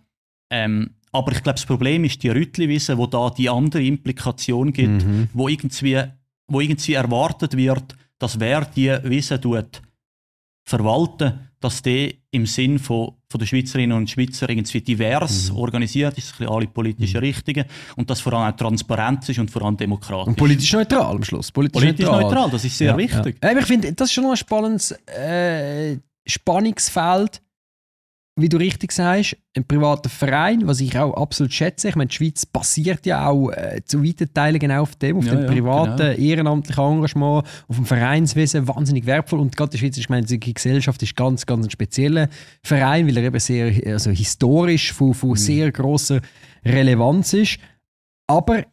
Ähm, 0.50 0.92
aber 1.12 1.32
ich 1.32 1.42
glaube, 1.44 1.56
das 1.58 1.66
Problem 1.66 2.04
ist 2.04 2.22
die 2.24 2.30
Rüttli-Wiese, 2.30 2.98
wo 2.98 3.08
da 3.08 3.30
die 3.30 3.50
andere 3.50 3.84
Implikation 3.84 4.72
gibt, 4.74 5.04
Mhm. 5.06 5.28
wo, 5.34 5.48
irgendwie, 5.48 6.02
wo 6.48 6.60
irgendwie 6.62 6.94
erwartet 6.94 7.56
wird, 7.58 7.96
dass 8.20 8.40
wer 8.40 8.66
die 8.66 8.90
Wiese 9.04 9.40
tut, 9.40 9.82
verwalten, 10.66 11.40
dass 11.62 11.82
die 11.82 12.20
im 12.32 12.46
Sinn 12.46 12.80
von, 12.80 13.14
von 13.30 13.40
der 13.40 13.46
Schweizerinnen 13.48 13.98
und 13.98 14.10
Schweizer 14.10 14.48
irgendwie 14.50 14.82
divers 14.82 15.50
Mhm. 15.52 15.58
organisiert 15.58 16.18
ist, 16.18 16.28
ein 16.28 16.38
bisschen 16.38 16.54
alle 16.54 16.68
politischen 16.68 17.18
Richtungen 17.18 17.66
und 17.98 18.10
dass 18.10 18.22
vor 18.22 18.34
allem 18.34 18.54
auch 18.54 18.58
Transparenz 18.58 19.28
ist 19.30 19.40
und 19.40 19.50
vor 19.52 19.64
allem 19.64 19.76
demokratisch. 19.76 20.28
Und 20.28 20.36
politisch 20.38 20.72
neutral 20.72 21.16
am 21.16 21.24
Schluss. 21.24 21.52
Politisch, 21.52 21.82
Politisch 21.82 22.06
neutral, 22.06 22.50
das 22.52 22.64
ist 22.64 22.78
sehr 22.78 22.92
Ja, 22.92 22.98
wichtig. 22.98 23.38
Ja. 23.44 23.58
Ich 23.58 23.66
finde, 23.66 23.92
das 23.94 24.08
ist 24.10 24.14
schon 24.14 24.24
noch 24.26 24.32
ein 24.32 24.38
spannendes 24.38 24.92
äh, 25.08 25.98
Spannungsfeld, 26.26 27.42
wie 28.42 28.50
du 28.50 28.58
richtig 28.58 28.92
sagst, 28.92 29.36
ein 29.56 29.66
privater 29.68 30.10
Verein, 30.10 30.68
was 30.68 30.80
ich 30.80 30.98
auch 30.98 31.14
absolut 31.16 31.52
schätze. 31.54 31.90
Ich 31.90 31.96
meine, 31.96 32.08
die 32.08 32.16
Schweiz 32.16 32.46
basiert 32.46 33.06
ja 33.06 33.28
auch 33.28 33.50
äh, 33.52 33.82
zu 33.86 34.04
weiten 34.04 34.34
Teilen 34.34 34.60
genau 34.60 34.82
auf 34.84 34.96
dem, 34.96 35.18
auf 35.18 35.26
Ja, 35.26 35.36
dem 35.36 35.42
ja, 35.44 35.48
privaten, 35.48 35.98
genau. 35.98 36.12
ehrenamtlichen 36.30 36.84
Engagement, 36.84 37.46
auf 37.68 37.76
dem 37.76 37.86
Vereinswesen, 37.86 38.68
wahnsinnig 38.68 39.06
wertvoll. 39.06 39.40
Und 39.40 39.56
gerade 39.56 39.72
die 39.72 39.78
Schweiz, 39.78 39.98
ich 39.98 40.10
meine, 40.10 40.26
die 40.26 40.40
Gesellschaft 40.40 41.02
ist 41.04 41.16
ganz, 41.16 41.46
ganz 41.46 41.66
ein 41.66 41.72
spezieller 41.72 42.30
Verein, 42.64 43.08
weil 43.08 43.18
er 43.18 43.24
eben 43.24 43.40
sehr 43.40 43.74
also 43.94 44.12
historisch 44.12 44.94
von, 44.94 45.10
Mhm. 45.10 45.14
von 45.14 45.36
sehr 45.36 45.72
grosser 45.72 46.22
Relevanz 46.66 47.34
ist. 47.34 47.58
Aber 48.28 48.66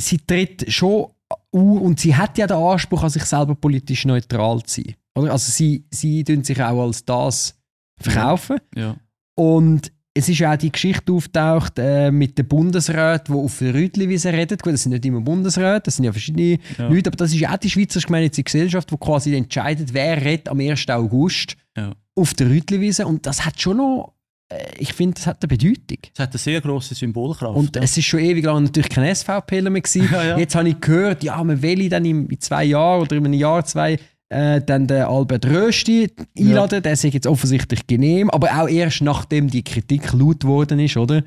sie 0.00 0.18
tritt 0.18 0.70
schon 0.72 1.08
au 1.52 1.58
und 1.58 2.00
sie 2.00 2.16
hat 2.16 2.38
ja 2.38 2.46
den 2.46 2.56
Anspruch, 2.56 3.02
an 3.02 3.10
sich 3.10 3.24
selber 3.24 3.54
politisch 3.54 4.04
neutral 4.06 4.62
zu 4.62 4.82
sein. 4.82 4.94
Oder? 5.16 5.32
Also 5.32 5.50
sie, 5.50 5.84
sie 5.90 6.24
tun 6.24 6.44
sich 6.44 6.62
auch 6.62 6.82
als 6.84 7.04
das 7.04 7.57
verkaufen. 8.00 8.58
Ja. 8.74 8.96
Und 9.34 9.92
es 10.14 10.28
ist 10.28 10.38
ja 10.40 10.52
auch 10.52 10.56
die 10.56 10.72
Geschichte 10.72 11.12
auftaucht 11.12 11.74
äh, 11.78 12.10
mit 12.10 12.36
den 12.38 12.48
Bundesräten, 12.48 13.34
die 13.34 13.40
auf 13.40 13.58
der 13.58 13.72
Rütliwiese 13.74 14.32
reden. 14.32 14.58
Gut, 14.58 14.72
das 14.72 14.82
sind 14.82 14.90
nicht 14.92 15.06
immer 15.06 15.20
Bundesräte, 15.20 15.82
das 15.84 15.96
sind 15.96 16.06
ja 16.06 16.12
verschiedene 16.12 16.58
Ja. 16.76 16.88
Leute, 16.88 17.08
aber 17.10 17.16
das 17.16 17.32
ist 17.32 17.38
ja 17.38 17.52
auch 17.52 17.58
die 17.58 17.70
Schweizerische 17.70 18.08
Gemeinnützige 18.08 18.44
Gesellschaft, 18.44 18.90
die 18.90 18.96
quasi 18.96 19.36
entscheidet, 19.36 19.94
wer 19.94 20.24
redet 20.24 20.48
am 20.48 20.58
1. 20.58 20.88
August 20.90 21.56
Ja. 21.76 21.92
auf 22.16 22.34
der 22.34 22.48
Rütliwiese. 22.50 23.06
Und 23.06 23.26
das 23.26 23.46
hat 23.46 23.60
schon 23.60 23.76
noch, 23.76 24.14
äh, 24.48 24.56
ich 24.78 24.92
finde, 24.92 25.14
das 25.14 25.28
hat 25.28 25.38
eine 25.40 25.48
Bedeutung. 25.56 25.98
Es 26.12 26.18
hat 26.18 26.30
eine 26.30 26.38
sehr 26.38 26.60
grosse 26.62 26.96
Symbolkraft. 26.96 27.56
Und 27.56 27.76
ja. 27.76 27.82
es 27.82 27.96
ist 27.96 28.06
schon 28.06 28.18
ewig 28.18 28.44
lang 28.44 28.64
natürlich 28.64 28.88
kein 28.88 29.14
SVPler 29.14 29.70
mehr 29.70 29.82
gewesen. 29.82 30.08
Ja, 30.12 30.24
ja. 30.24 30.38
Jetzt 30.38 30.56
habe 30.56 30.68
ich 30.68 30.80
gehört, 30.80 31.22
ja, 31.22 31.42
man 31.44 31.62
will 31.62 31.88
dann 31.88 32.04
in 32.04 32.40
zwei 32.40 32.64
Jahren 32.64 33.02
oder 33.02 33.14
in 33.14 33.24
einem 33.24 33.34
Jahr, 33.34 33.64
zwei, 33.64 34.00
äh, 34.30 34.60
dann 34.60 34.86
den 34.86 35.02
Albert 35.02 35.46
Rösti 35.46 36.10
einladen. 36.36 36.82
Der 36.82 36.92
ist 36.92 37.04
jetzt 37.04 37.26
offensichtlich 37.26 37.86
genehm, 37.86 38.30
aber 38.30 38.60
auch 38.60 38.68
erst 38.68 39.00
nachdem 39.00 39.48
die 39.48 39.62
Kritik 39.62 40.12
laut 40.12 40.44
worden 40.44 40.78
ist, 40.80 40.96
oder? 40.96 41.22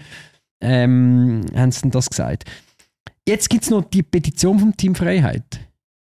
Ähm, 0.61 1.41
haben 1.55 1.71
sie 1.71 1.81
denn 1.81 1.91
das 1.91 2.09
gesagt. 2.09 2.45
Jetzt 3.27 3.49
gibt 3.49 3.63
es 3.63 3.69
noch 3.69 3.83
die 3.83 4.03
Petition 4.03 4.59
vom 4.59 4.77
Team 4.77 4.95
Freiheit. 4.95 5.59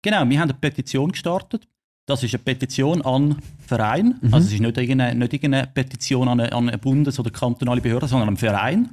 Genau, 0.03 0.29
wir 0.29 0.41
haben 0.41 0.51
eine 0.51 0.59
Petition 0.59 1.13
gestartet. 1.13 1.69
Das 2.07 2.23
ist 2.25 2.35
eine 2.35 2.43
Petition 2.43 3.03
an 3.03 3.37
Verein. 3.65 4.19
Mhm. 4.21 4.35
Also 4.35 4.49
es 4.49 4.55
ist 4.55 4.61
nicht 4.61 4.77
irgendeine, 4.77 5.15
nicht 5.19 5.33
irgendeine 5.33 5.69
Petition 5.69 6.29
an 6.29 6.41
eine, 6.41 6.53
an 6.53 6.69
eine 6.69 6.79
Bundes- 6.79 7.21
oder 7.21 7.31
kantonale 7.31 7.81
Behörde, 7.81 8.09
sondern 8.09 8.29
an 8.29 8.35
einen 8.35 8.37
Verein. 8.39 8.91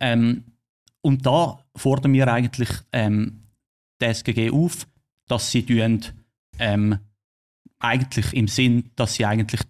Ähm, 0.00 0.44
und 1.02 1.26
da 1.26 1.58
fordern 1.76 2.12
wir 2.14 2.26
eigentlich 2.32 2.70
ähm, 2.92 3.42
die 4.00 4.06
SGG 4.06 4.50
auf, 4.50 4.86
dass 5.28 5.50
sie 5.50 5.62
tun, 5.64 6.00
ähm, 6.58 6.98
eigentlich 7.78 8.32
im 8.32 8.48
Sinn, 8.48 8.90
dass 8.96 9.14
sie 9.14 9.26
eigentlich 9.26 9.60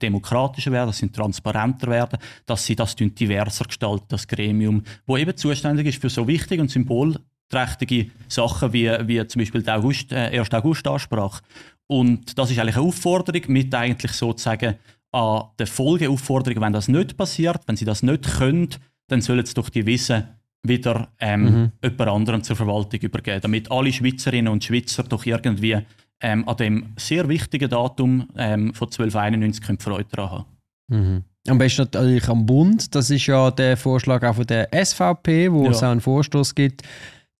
demokratischer 0.00 0.70
werden, 0.72 0.88
dass 0.88 0.98
sie 0.98 1.10
transparenter 1.10 1.88
werden, 1.88 2.18
dass 2.46 2.64
sie 2.64 2.76
das 2.76 2.94
diverser 2.96 3.64
gestalten, 3.64 4.06
das 4.08 4.28
Gremium, 4.28 4.82
wo 5.06 5.16
eben 5.16 5.36
zuständig 5.36 5.86
ist 5.86 6.00
für 6.00 6.08
so 6.10 6.26
wichtige 6.28 6.62
und 6.62 6.70
symbolträchtige 6.70 8.10
Sachen 8.28 8.72
wie, 8.72 8.88
wie 9.08 9.26
zum 9.26 9.40
Beispiel 9.40 9.62
die 9.62 9.70
August, 9.70 10.12
äh, 10.12 10.38
1. 10.38 10.54
August-Ansprache. 10.54 11.42
Und 11.88 12.38
das 12.38 12.50
ist 12.50 12.58
eigentlich 12.58 12.76
eine 12.76 12.86
Aufforderung 12.86 13.42
mit 13.48 13.74
eigentlich 13.74 14.12
sozusagen 14.12 14.76
an 15.10 15.44
der 15.58 15.66
Folgeaufforderung, 15.66 16.62
wenn 16.62 16.72
das 16.72 16.88
nicht 16.88 17.16
passiert, 17.16 17.62
wenn 17.66 17.76
sie 17.76 17.86
das 17.86 18.02
nicht 18.02 18.24
können, 18.38 18.68
dann 19.08 19.22
sollen 19.22 19.44
sie 19.44 19.54
doch 19.54 19.70
die 19.70 19.86
Wissen 19.86 20.24
wieder 20.62 21.08
ähm, 21.18 21.44
Mhm. 21.44 21.72
jemand 21.82 22.10
anderem 22.10 22.42
zur 22.42 22.56
Verwaltung 22.56 23.00
übergeben, 23.00 23.40
damit 23.40 23.70
alle 23.70 23.92
Schweizerinnen 23.92 24.52
und 24.52 24.62
Schweizer 24.64 25.02
doch 25.04 25.24
irgendwie 25.24 25.78
ähm, 26.20 26.48
an 26.48 26.56
dem 26.56 26.86
sehr 26.96 27.28
wichtigen 27.28 27.68
Datum 27.70 28.28
ähm, 28.36 28.74
von 28.74 28.86
1291 28.88 29.62
können 29.62 29.78
Freude 29.78 30.08
daran 30.10 30.30
haben. 30.30 30.44
Mhm. 30.88 31.24
Am 31.48 31.58
besten 31.58 31.82
natürlich 31.82 32.28
am 32.28 32.44
Bund. 32.44 32.94
Das 32.94 33.10
ist 33.10 33.26
ja 33.26 33.50
der 33.50 33.76
Vorschlag 33.76 34.22
auch 34.24 34.34
von 34.34 34.46
der 34.46 34.68
SVP, 34.72 35.50
wo 35.52 35.64
Ja. 35.64 35.70
es 35.70 35.82
auch 35.82 35.90
einen 35.90 36.00
Vorstoß 36.00 36.54
gibt, 36.54 36.82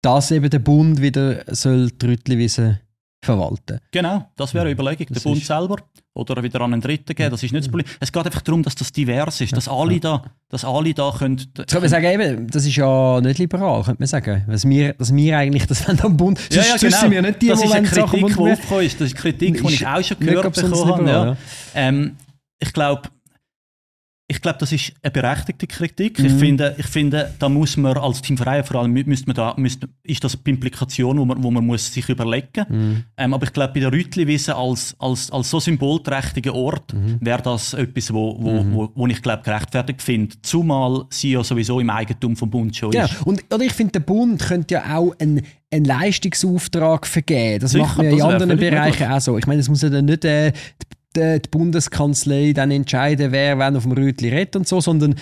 dass 0.02 0.30
eben 0.30 0.48
der 0.48 0.60
Bund 0.60 1.02
wieder 1.02 1.42
soll 1.54 1.90
die 1.90 2.06
Rütliwiese 2.06 2.80
verwalten 3.20 3.80
Genau, 3.90 4.26
das 4.36 4.54
wäre 4.54 4.64
eine 4.64 4.72
Überlegung. 4.72 5.06
Das 5.10 5.22
der 5.22 5.30
Bund 5.30 5.44
selber 5.44 5.76
oder 6.14 6.42
wieder 6.42 6.60
an 6.60 6.72
einen 6.72 6.82
Dritten 6.82 7.14
geben, 7.14 7.30
das 7.30 7.42
ist 7.42 7.52
nicht 7.52 7.64
das 7.64 7.70
Problem. 7.70 7.86
Es 8.00 8.12
geht 8.12 8.24
einfach 8.24 8.42
darum, 8.42 8.62
dass 8.62 8.74
das 8.74 8.92
divers 8.92 9.40
ist, 9.40 9.56
dass 9.56 9.68
alle 9.68 10.00
da, 10.00 10.22
dass 10.48 10.64
alle 10.64 10.94
da 10.94 11.12
können. 11.16 11.36
Könnte 11.54 11.80
man 11.80 11.88
sagen, 11.88 12.06
eben, 12.06 12.46
das 12.48 12.64
ist 12.64 12.76
ja 12.76 13.20
nicht 13.20 13.38
liberal, 13.38 13.82
könnte 13.82 14.00
man 14.00 14.08
sagen. 14.08 14.44
Dass 14.48 14.68
wir, 14.68 14.94
dass 14.94 15.14
wir 15.14 15.38
eigentlich 15.38 15.66
das 15.66 15.86
wollen 15.86 16.00
am 16.00 16.16
Bund. 16.16 16.40
Ja, 16.52 16.62
ja, 16.62 16.76
genau. 16.76 16.98
sind 16.98 17.10
wir 17.10 17.22
nicht 17.22 17.42
die, 17.42 17.48
das 17.48 17.62
ist 17.62 17.72
eine 17.72 17.86
Kritik, 17.86 18.16
die 18.16 18.24
aufgekommen 18.24 18.82
ist. 18.84 19.00
Das 19.00 19.06
ist 19.08 19.16
Kritik, 19.16 19.62
die 19.62 19.74
ich 19.74 19.86
auch 19.86 20.02
schon 20.02 20.18
gehört 20.18 20.54
bekommen 20.54 20.86
habe. 20.86 21.08
Ja. 21.08 21.36
Ähm, 21.74 22.16
ich 22.60 22.72
glaube, 22.72 23.02
ich 24.30 24.42
glaube, 24.42 24.58
das 24.58 24.72
ist 24.72 24.92
eine 25.02 25.10
berechtigte 25.10 25.66
Kritik. 25.66 26.18
Ich, 26.18 26.32
Mhm. 26.34 26.38
finde, 26.38 26.74
ich 26.76 26.84
finde, 26.86 27.32
da 27.38 27.48
muss 27.48 27.78
man 27.78 27.96
als 27.96 28.20
Teamverein 28.20 28.62
vor 28.62 28.82
allem, 28.82 28.92
müsste 28.92 29.26
man 29.26 29.34
da, 29.34 29.54
müsste, 29.56 29.88
ist 30.02 30.22
das 30.22 30.34
eine 30.34 30.54
Implikation, 30.54 31.18
wo 31.18 31.24
man, 31.24 31.42
wo 31.42 31.50
man 31.50 31.64
muss 31.64 31.90
sich 31.92 32.06
überlegen 32.10 32.66
Mhm. 32.68 33.04
ähm, 33.16 33.32
Aber 33.34 33.46
ich 33.46 33.52
glaube, 33.54 33.72
bei 33.72 33.80
der 33.80 33.90
Rütliwiese 33.90 34.54
als, 34.54 34.94
als, 34.98 35.30
als 35.30 35.48
so 35.48 35.60
symbolträchtiger 35.60 36.54
Ort 36.54 36.92
Mhm. 36.92 37.16
wäre 37.20 37.40
das 37.40 37.72
etwas, 37.72 38.12
wo, 38.12 38.36
wo, 38.38 38.64
wo, 38.70 38.92
wo 38.94 39.06
ich 39.06 39.22
glaube, 39.22 39.42
gerechtfertigt 39.44 40.02
finde. 40.02 40.36
Zumal 40.42 41.04
sie 41.08 41.32
ja 41.32 41.42
sowieso 41.42 41.80
im 41.80 41.88
Eigentum 41.88 42.36
vom 42.36 42.50
Bund 42.50 42.76
schon 42.76 42.92
ist. 42.92 43.22
Und 43.24 43.42
oder 43.52 43.64
ich 43.64 43.72
finde, 43.72 43.92
der 43.92 44.00
Bund 44.00 44.42
könnte 44.42 44.74
ja 44.74 44.94
auch 44.98 45.14
einen, 45.18 45.40
einen 45.72 45.84
Leistungsauftrag 45.86 47.06
vergeben. 47.06 47.60
Das 47.60 47.70
Sicher, 47.72 47.84
macht 47.84 47.96
man 47.96 48.06
ja 48.06 48.12
in 48.12 48.20
anderen 48.22 48.58
Bereichen 48.58 48.90
möglich. 49.00 49.08
auch 49.08 49.20
so. 49.20 49.38
Ich 49.38 49.46
meine, 49.46 49.60
es 49.60 49.68
muss 49.70 49.80
ja 49.82 49.88
dann 49.88 50.04
nicht 50.04 50.24
äh, 50.26 50.52
die, 51.18 51.48
Bundeskanzlei 51.50 52.52
dann 52.52 52.70
entscheiden, 52.70 53.32
wer 53.32 53.58
wann 53.58 53.76
auf 53.76 53.84
dem 53.84 53.92
Rötli 53.92 54.28
redet 54.28 54.56
und 54.56 54.68
so, 54.68 54.80
sondern 54.80 55.14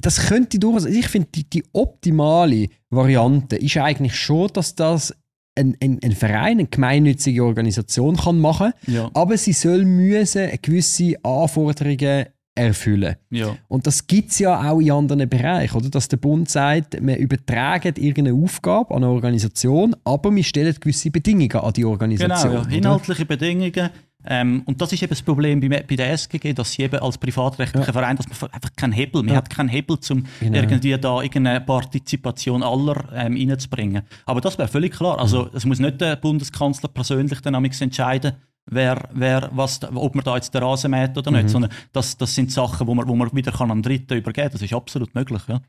das 0.00 0.28
könnte 0.28 0.58
durchaus. 0.58 0.84
Ich 0.84 1.08
finde, 1.08 1.28
die, 1.34 1.48
die 1.48 1.64
optimale 1.72 2.68
Variante 2.90 3.56
ist 3.56 3.76
eigentlich 3.76 4.14
schon, 4.16 4.48
dass 4.52 4.74
das 4.74 5.14
ein, 5.56 5.76
ein, 5.82 5.98
ein 6.02 6.12
Verein, 6.12 6.58
eine 6.58 6.66
gemeinnützige 6.66 7.44
Organisation 7.44 8.16
kann 8.16 8.40
machen 8.40 8.72
Ja, 8.86 9.10
aber 9.14 9.36
sie 9.36 9.52
soll 9.52 9.84
müssen 9.84 10.50
gewisse 10.62 11.16
Anforderungen 11.22 12.26
erfüllen. 12.54 13.16
ja. 13.30 13.56
Und 13.68 13.86
das 13.86 14.06
gibt 14.06 14.32
es 14.32 14.40
ja 14.40 14.70
auch 14.70 14.80
in 14.80 14.90
anderen 14.90 15.28
Bereichen, 15.28 15.76
oder? 15.76 15.88
dass 15.88 16.08
der 16.08 16.16
Bund 16.18 16.48
sagt, 16.50 16.98
wir 17.00 17.16
übertragen 17.16 17.94
irgendeine 17.96 18.36
Aufgabe 18.36 18.94
an 18.94 19.04
eine 19.04 19.12
Organisation, 19.12 19.94
aber 20.04 20.34
wir 20.34 20.44
stellen 20.44 20.74
gewisse 20.78 21.10
Bedingungen 21.10 21.56
an 21.56 21.72
die 21.72 21.84
Organisation. 21.84 22.52
Genau, 22.52 22.64
ja. 22.68 22.76
inhaltliche 22.76 23.24
Bedingungen. 23.24 23.90
Ähm, 24.26 24.62
und 24.66 24.80
das 24.80 24.92
ist 24.92 25.02
eben 25.02 25.10
das 25.10 25.22
Problem 25.22 25.60
bei, 25.60 25.68
bei 25.68 25.96
der 25.96 26.10
SGG, 26.12 26.52
dass 26.52 26.72
sie 26.72 26.82
eben 26.82 27.00
als 27.00 27.16
privatrechtlicher 27.18 27.86
Ja. 27.86 27.92
Verein, 27.92 28.16
dass 28.16 28.26
man 28.28 28.50
einfach 28.52 28.70
keinen 28.76 28.92
Hebel, 28.92 29.22
man 29.22 29.30
Ja. 29.32 29.36
hat 29.36 29.48
keinen 29.50 29.68
Hebel, 29.68 29.98
um 30.10 30.24
Genau. 30.40 30.58
irgendwie 30.58 30.96
da 30.98 31.22
irgendeine 31.22 31.60
Partizipation 31.60 32.62
aller 32.62 33.04
ähm, 33.14 33.34
reinzubringen. 33.36 34.02
Aber 34.26 34.40
das 34.40 34.58
wäre 34.58 34.68
völlig 34.68 34.92
klar. 34.94 35.18
Also 35.18 35.44
Mhm. 35.44 35.50
es 35.54 35.64
muss 35.64 35.78
nicht 35.78 36.00
der 36.00 36.16
Bundeskanzler 36.16 36.88
persönlich 36.90 37.40
dann 37.40 37.54
entscheiden, 37.64 38.32
wer, 38.66 39.08
wer 39.12 39.48
was, 39.52 39.80
ob 39.82 40.14
man 40.14 40.24
da 40.24 40.36
jetzt 40.36 40.54
den 40.54 40.62
Rasen 40.62 40.90
mäht 40.90 41.16
oder 41.16 41.30
Mhm. 41.30 41.36
nicht, 41.38 41.48
sondern 41.48 41.70
das, 41.92 42.16
das 42.16 42.34
sind 42.34 42.52
Sachen, 42.52 42.86
wo 42.86 42.94
man, 42.94 43.08
wo 43.08 43.14
man 43.16 43.34
wieder 43.34 43.52
kann 43.52 43.70
an 43.70 43.82
Dritten 43.82 44.14
übergeben 44.18 44.48
kann. 44.50 44.52
Das 44.52 44.62
ist 44.62 44.72
absolut 44.74 45.14
möglich. 45.14 45.42
Ja. 45.48 45.60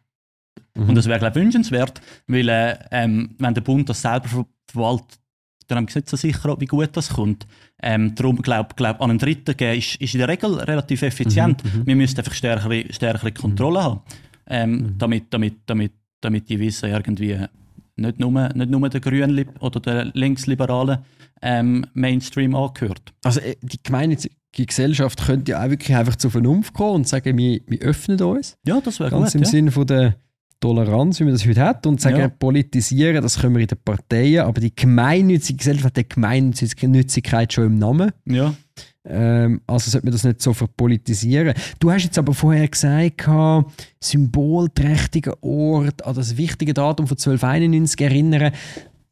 Mhm. 0.76 0.90
Und 0.90 0.96
das 0.96 1.08
wäre, 1.08 1.20
glaube 1.20 1.40
ich, 1.40 1.46
wünschenswert, 1.46 2.02
weil 2.28 2.50
äh, 2.50 2.78
ähm, 2.92 3.36
wenn 3.40 3.54
der 3.54 3.62
Bund 3.62 3.88
das 3.90 4.02
selber 4.02 4.28
ver 4.28 4.46
verwaltet, 4.72 5.20
dann 5.72 5.78
haben 5.78 5.88
wir 5.90 5.96
nicht 5.96 6.10
so 6.10 6.18
sicher, 6.18 6.56
wie 6.60 6.66
gut 6.66 6.90
das 6.94 7.10
kommt. 7.10 7.48
Ähm, 7.82 8.14
darum 8.16 8.42
glaube 8.42 8.70
glaub, 8.76 9.02
an 9.02 9.10
einen 9.10 9.20
Dritten 9.20 9.56
geben 9.58 9.78
ist, 9.80 9.96
ist 9.96 10.14
in 10.14 10.20
der 10.20 10.28
Regel 10.28 10.54
relativ 10.60 11.02
effizient. 11.02 11.64
Mhm, 11.64 11.88
Wir 11.88 11.96
müssen 11.96 12.18
einfach 12.18 12.34
stärkere, 12.34 12.86
stärkere 12.94 13.32
Kontrolle 13.32 13.84
haben, 13.84 14.00
ähm, 14.48 14.72
Mhm. 14.72 14.98
damit, 14.98 15.24
damit, 15.34 15.56
damit, 15.66 15.94
damit 16.22 16.50
die 16.50 16.60
Wissen 16.60 16.90
irgendwie 16.90 17.38
nicht 17.96 18.20
nur, 18.20 18.32
nicht 18.54 18.70
nur 18.70 18.90
der 18.90 19.00
grünen 19.02 19.46
oder 19.60 19.80
der 19.80 20.06
linksliberalen 20.14 21.00
ähm, 21.42 21.86
Mainstream 21.94 22.54
angehört. 22.56 23.14
Also 23.24 23.40
äh, 23.40 23.56
die 23.62 23.80
gemeinnützige 23.82 24.36
Gesellschaft 24.54 25.26
könnte 25.26 25.52
ja 25.54 25.64
auch 25.66 25.70
wirklich 25.70 25.96
einfach 25.96 26.16
zur 26.16 26.30
Vernunft 26.32 26.74
kommen 26.74 26.96
und 26.96 27.08
sagen, 27.08 27.38
wir, 27.38 27.62
wir 27.68 27.80
öffnen 27.80 28.20
uns, 28.22 28.58
Ja, 28.66 28.80
das 28.82 29.00
wäre 29.00 29.10
ganz 29.12 29.28
gut. 29.28 29.36
im 29.36 29.42
Ja. 29.44 29.48
Sinne 29.50 29.72
von 29.72 29.88
der 29.88 30.16
Toleranz, 30.62 31.19
wie 31.19 31.26
man 31.26 31.34
das 31.34 31.45
heute 31.45 31.62
hat, 31.62 31.86
und 31.88 32.00
sagen, 32.00 32.19
Ja. 32.19 32.30
politisieren, 32.30 33.21
das 33.21 33.39
können 33.39 33.56
wir 33.56 33.62
in 33.62 33.67
den 33.67 33.80
Parteien, 33.84 34.45
aber 34.45 34.62
die 34.62 34.74
gemeinnützige 34.74 35.58
Gesellschaft 35.58 35.86
hat 35.86 35.97
die 35.97 36.08
Gemeinnützigkeit 36.08 37.52
schon 37.52 37.65
im 37.65 37.76
Namen. 37.80 38.12
Ja. 38.26 38.54
Ähm, 39.04 39.62
also 39.65 39.89
sollte 39.89 40.06
man 40.06 40.13
das 40.13 40.24
nicht 40.24 40.41
so 40.41 40.54
verpolitisieren. 40.54 41.56
Du 41.80 41.91
hast 41.91 42.04
jetzt 42.04 42.19
aber 42.19 42.34
vorher 42.36 42.67
gesagt, 42.67 43.28
symbolträchtiger 44.00 45.41
Ort 45.43 46.06
an 46.06 46.15
das 46.15 46.38
wichtige 46.38 46.74
Datum 46.74 47.08
von 47.08 47.17
1291 47.17 48.00
erinnern. 48.02 48.52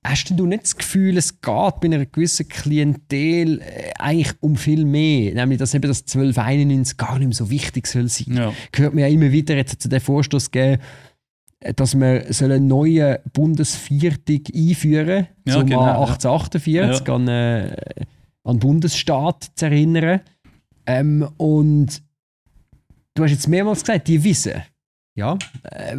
Hast 0.05 0.29
denn 0.29 0.38
du 0.38 0.45
nicht 0.45 0.63
das 0.63 0.77
Gefühl, 0.77 1.17
es 1.17 1.41
geht 1.41 1.41
bei 1.43 1.79
einer 1.83 2.05
gewissen 2.05 2.47
Klientel 2.47 3.59
äh, 3.62 3.91
eigentlich 3.97 4.31
um 4.39 4.55
viel 4.55 4.85
mehr? 4.85 5.33
Nämlich, 5.33 5.59
dass 5.59 5.73
eben 5.73 5.88
das 5.89 6.01
1291 6.01 6.95
gar 6.95 7.17
nicht 7.19 7.27
mehr 7.27 7.35
so 7.35 7.49
wichtig 7.49 7.85
soll 7.88 8.07
sein. 8.07 8.38
Ja. 8.38 8.53
Hört 8.75 8.93
mir 8.93 9.01
ja 9.01 9.07
immer 9.07 9.31
wieder 9.31 9.57
jetzt 9.57 9.81
zu 9.81 9.89
den 9.89 9.99
Vorstoß 9.99 10.51
geben, 10.51 10.75
äh, 10.75 10.77
dass 11.76 12.00
wir 12.00 12.26
einen 12.41 12.67
neuen 12.67 13.17
Bundesviertag 13.34 14.54
einführen 14.56 15.28
Ja, 15.45 15.54
zum 15.54 15.65
genau, 15.65 15.82
an 15.82 15.88
ja. 15.88 16.02
1848 16.02 17.10
an, 17.10 17.28
äh, 17.28 17.76
an 18.43 18.56
den 18.56 18.60
Bundesstaat 18.60 19.52
zu 19.56 19.65
erinnern. 19.65 20.22
Ähm, 20.86 21.28
und 21.38 22.02
du 23.13 23.24
hast 23.24 23.32
jetzt 23.32 23.48
mehrmals 23.48 23.82
gesagt, 23.82 24.08
die 24.08 24.24
wissen. 24.24 24.62
Ja, 25.15 25.38
äh, 25.63 25.98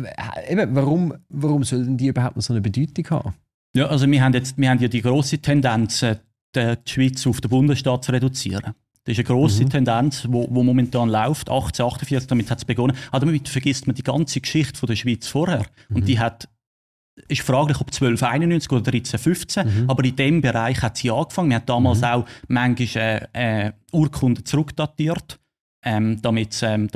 eben, 0.51 0.75
warum, 0.75 1.15
warum 1.29 1.63
sollen 1.63 1.97
die 1.99 2.07
überhaupt 2.07 2.37
noch 2.37 2.43
so 2.43 2.55
eine 2.55 2.63
Bedeutung 2.63 3.11
haben? 3.11 3.35
Ja, 3.77 3.87
also 3.87 4.11
wir 4.11 4.23
haben, 4.23 4.33
jetzt, 4.33 4.57
wir 4.57 4.71
haben 4.71 4.81
ja 4.81 4.89
die 4.89 5.03
grosse 5.03 5.39
Tendenz, 5.39 6.03
äh, 6.03 6.17
die 6.57 6.77
Schweiz 6.87 7.27
auf 7.27 7.41
den 7.41 7.51
Bundesstaat 7.51 8.05
zu 8.05 8.13
reduzieren. 8.13 8.75
Das 9.11 9.19
ist 9.19 9.29
eine 9.29 9.37
grosse 9.37 9.65
mhm. 9.65 9.71
Tendenz, 9.71 10.23
die 10.23 10.29
momentan 10.29 11.09
läuft. 11.09 11.49
1848, 11.49 12.29
damit 12.29 12.51
hat 12.51 12.59
es 12.59 12.65
begonnen. 12.65 12.97
Aber 13.11 13.27
damit 13.27 13.49
vergisst 13.49 13.87
man 13.87 13.97
die 13.97 14.03
ganze 14.03 14.41
Geschichte 14.41 14.79
von 14.79 14.87
der 14.87 14.97
Schweiz 14.97 15.27
vorher. 15.27 15.67
Mhm. 15.89 15.97
Und 15.97 16.09
die 16.09 16.19
hat 16.19 16.49
ist 17.29 17.43
fraglich, 17.43 17.79
ob 17.81 17.89
1291 17.89 18.71
oder 18.71 18.93
1315, 18.93 19.67
mhm. 19.85 19.91
aber 19.91 20.05
in 20.05 20.17
dem 20.17 20.41
Bereich 20.41 20.81
hat 20.81 20.97
sie 20.97 21.11
angefangen. 21.11 21.51
Wir 21.51 21.57
haben 21.57 21.67
damals 21.67 21.99
mhm. 21.99 22.05
auch 22.05 22.25
manchmal 22.49 23.29
äh, 23.35 23.67
äh, 23.67 23.73
Urkunden 23.93 24.45
zurückdatiert, 24.45 25.39
ähm, 25.85 26.23
damit 26.23 26.53
es 26.53 26.63
ähm, 26.63 26.89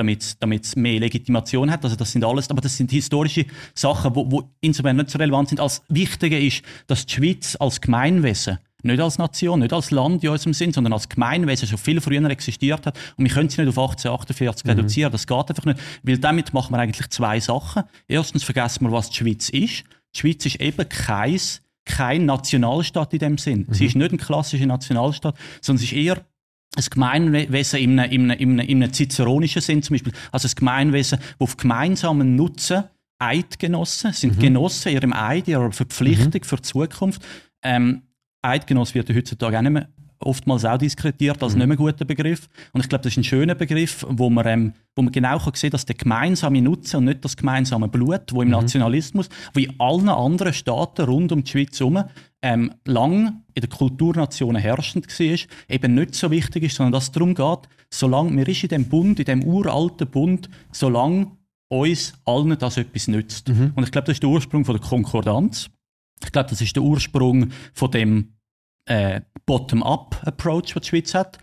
mehr 0.77 1.01
Legitimation 1.01 1.71
hat. 1.71 1.85
Also 1.85 1.97
das 1.97 2.13
sind 2.13 2.25
alles, 2.25 2.49
aber 2.49 2.63
das 2.63 2.77
sind 2.77 2.91
historische 2.91 3.45
Sachen, 3.75 4.15
die 4.15 4.41
insofern 4.63 4.97
nicht 4.97 5.11
so 5.11 5.19
relevant 5.19 5.51
sind. 5.51 5.61
Als 5.61 5.83
wichtiger 5.89 6.39
ist, 6.39 6.63
dass 6.87 7.05
die 7.05 7.15
Schweiz 7.15 7.57
als 7.61 7.81
Gemeinwesen 7.83 8.59
nicht 8.85 9.01
als 9.01 9.19
Nation, 9.19 9.61
nicht 9.61 9.73
als 9.73 9.91
Land 9.91 10.23
in 10.25 10.31
unserem 10.31 10.53
Sinn, 10.53 10.73
sondern 10.73 10.93
als 10.93 11.09
Gemeinwesen 11.09 11.69
schon 11.69 11.79
viel 11.79 12.01
früher 12.01 12.25
existiert 12.31 12.87
hat. 12.87 12.99
Und 13.17 13.25
wir 13.25 13.33
können 13.33 13.49
sie 13.49 13.61
nicht 13.61 13.69
auf 13.69 13.79
1848 13.79 14.65
mhm. 14.65 14.71
reduzieren. 14.71 15.13
Das 15.13 15.27
geht 15.27 15.49
einfach 15.49 15.65
nicht. 15.65 15.81
Weil 16.03 16.19
damit 16.19 16.53
machen 16.53 16.75
wir 16.75 16.79
eigentlich 16.79 17.09
zwei 17.11 17.41
Sachen. 17.41 17.85
Erstens 18.09 18.45
vergessen 18.45 18.85
wir, 18.85 18.93
was 18.93 19.11
die 19.11 19.17
Schweiz 19.17 19.49
ist. 19.49 19.85
Die 20.15 20.21
Schweiz 20.21 20.47
ist 20.47 20.61
eben 20.61 20.89
kein, 20.89 21.41
kein 21.85 22.27
Nationalstaat 22.27 23.13
in 23.13 23.19
dem 23.19 23.39
Sinn. 23.39 23.67
Mhm. 23.69 23.75
Sie 23.75 23.87
ist 23.87 23.97
nicht 23.97 24.13
ein 24.13 24.19
klassischer 24.19 24.67
Nationalstaat, 24.67 25.37
sondern 25.61 25.81
sie 25.81 25.87
ist 25.87 25.93
eher 25.93 26.25
ein 26.77 26.85
Gemeinwesen 26.91 27.81
im 27.81 27.99
einem, 27.99 28.11
im, 28.11 28.31
einem, 28.31 28.59
im 28.59 28.83
einem 28.83 28.93
ciceronischen 28.93 29.63
Sinn 29.63 29.83
zum 29.83 29.95
Beispiel. 29.95 30.13
Also 30.33 30.49
ein 30.49 30.55
Gemeinwesen, 30.55 31.19
das 31.19 31.41
auf 31.41 31.57
gemeinsamen 31.57 32.37
Nutzen 32.37 32.85
Eidgenossen 33.19 34.13
sind 34.13 34.37
mhm. 34.37 34.41
Genossen 34.41 34.89
in 34.89 34.95
ihrem 34.95 35.13
Eid, 35.13 35.49
ihrer 35.49 35.73
Verpflichtung 35.73 36.41
mhm. 36.43 36.45
für 36.45 36.57
die 36.57 36.63
Zukunft. 36.63 37.23
Ähm, 37.63 38.03
Eidgenoss 38.45 38.95
wird 38.95 39.11
heutzutage 39.11 39.59
auch 39.59 39.63
nicht 39.63 39.73
mehr 39.73 39.89
oftmals 40.25 40.65
auch 40.65 40.79
diskretiert 40.79 41.43
als 41.43 41.53
mhm. 41.53 41.59
nicht 41.61 41.69
mehr 41.69 41.77
guter 41.77 42.05
Begriff. 42.05 42.49
Und 42.73 42.81
ich 42.81 42.89
glaube, 42.89 43.03
das 43.03 43.13
ist 43.13 43.19
ein 43.19 43.25
schöner 43.25 43.55
Begriff, 43.55 44.05
wo 44.09 44.31
man, 44.31 44.47
ähm, 44.47 44.73
wo 44.95 45.03
man 45.03 45.13
genau 45.13 45.39
kann 45.39 45.55
sehen 45.55 45.71
kann, 45.71 45.73
dass 45.73 45.87
der 45.87 45.97
gemeinsame 45.97 46.63
Nutzen 46.63 46.99
und 46.99 47.05
nicht 47.05 47.25
das 47.25 47.37
gemeinsame 47.37 47.89
Blut, 47.89 48.33
wo 48.33 48.43
im 48.43 48.49
mhm. 48.49 48.53
Nationalismus, 48.53 49.29
wo 49.53 49.61
in 49.61 49.79
allen 49.79 50.09
anderen 50.09 50.53
Staaten 50.53 51.03
rund 51.03 51.33
um 51.33 51.45
die 51.45 51.51
Schweiz 51.51 51.79
herum 51.79 52.05
ähm, 52.43 52.73
lang 52.85 53.43
in 53.55 53.61
den 53.61 53.71
Kulturnationen 53.71 54.61
herrschend 54.61 55.07
war, 55.09 55.39
eben 55.69 55.95
nicht 55.95 56.15
so 56.15 56.31
wichtig 56.31 56.65
ist, 56.65 56.77
sondern 56.77 56.93
dass 56.93 57.05
es 57.05 57.13
darum 57.13 57.35
geht, 57.35 57.69
solange 57.91 58.37
wir 58.37 58.49
ist 58.49 58.63
in 58.65 58.69
dem 58.69 58.85
Bund, 58.87 59.19
in 59.19 59.25
dem 59.25 59.45
uralten 59.45 60.09
Bund, 60.09 60.49
solange 60.73 61.31
uns 61.69 62.13
allen 62.25 62.57
das 62.59 62.77
etwas 62.77 63.09
nützt. 63.09 63.49
Mhm. 63.49 63.73
Und 63.75 63.85
ich 63.85 63.91
glaube, 63.91 64.07
das 64.07 64.17
ist 64.17 64.23
der 64.23 64.31
Ursprung 64.31 64.65
von 64.65 64.77
der 64.77 64.87
Konkordanz. 64.87 65.71
Ich 66.23 66.33
glaube, 66.33 66.51
das 66.51 66.61
ist 66.61 66.77
der 66.77 66.83
Ursprung 66.83 67.51
von 67.73 67.91
dem 67.91 68.35
äh, 68.87 69.21
Bottom-up-Approach, 69.47 70.75
den 70.75 70.83
die 70.83 70.89
Schweiz 70.89 71.15
hat. 71.15 71.39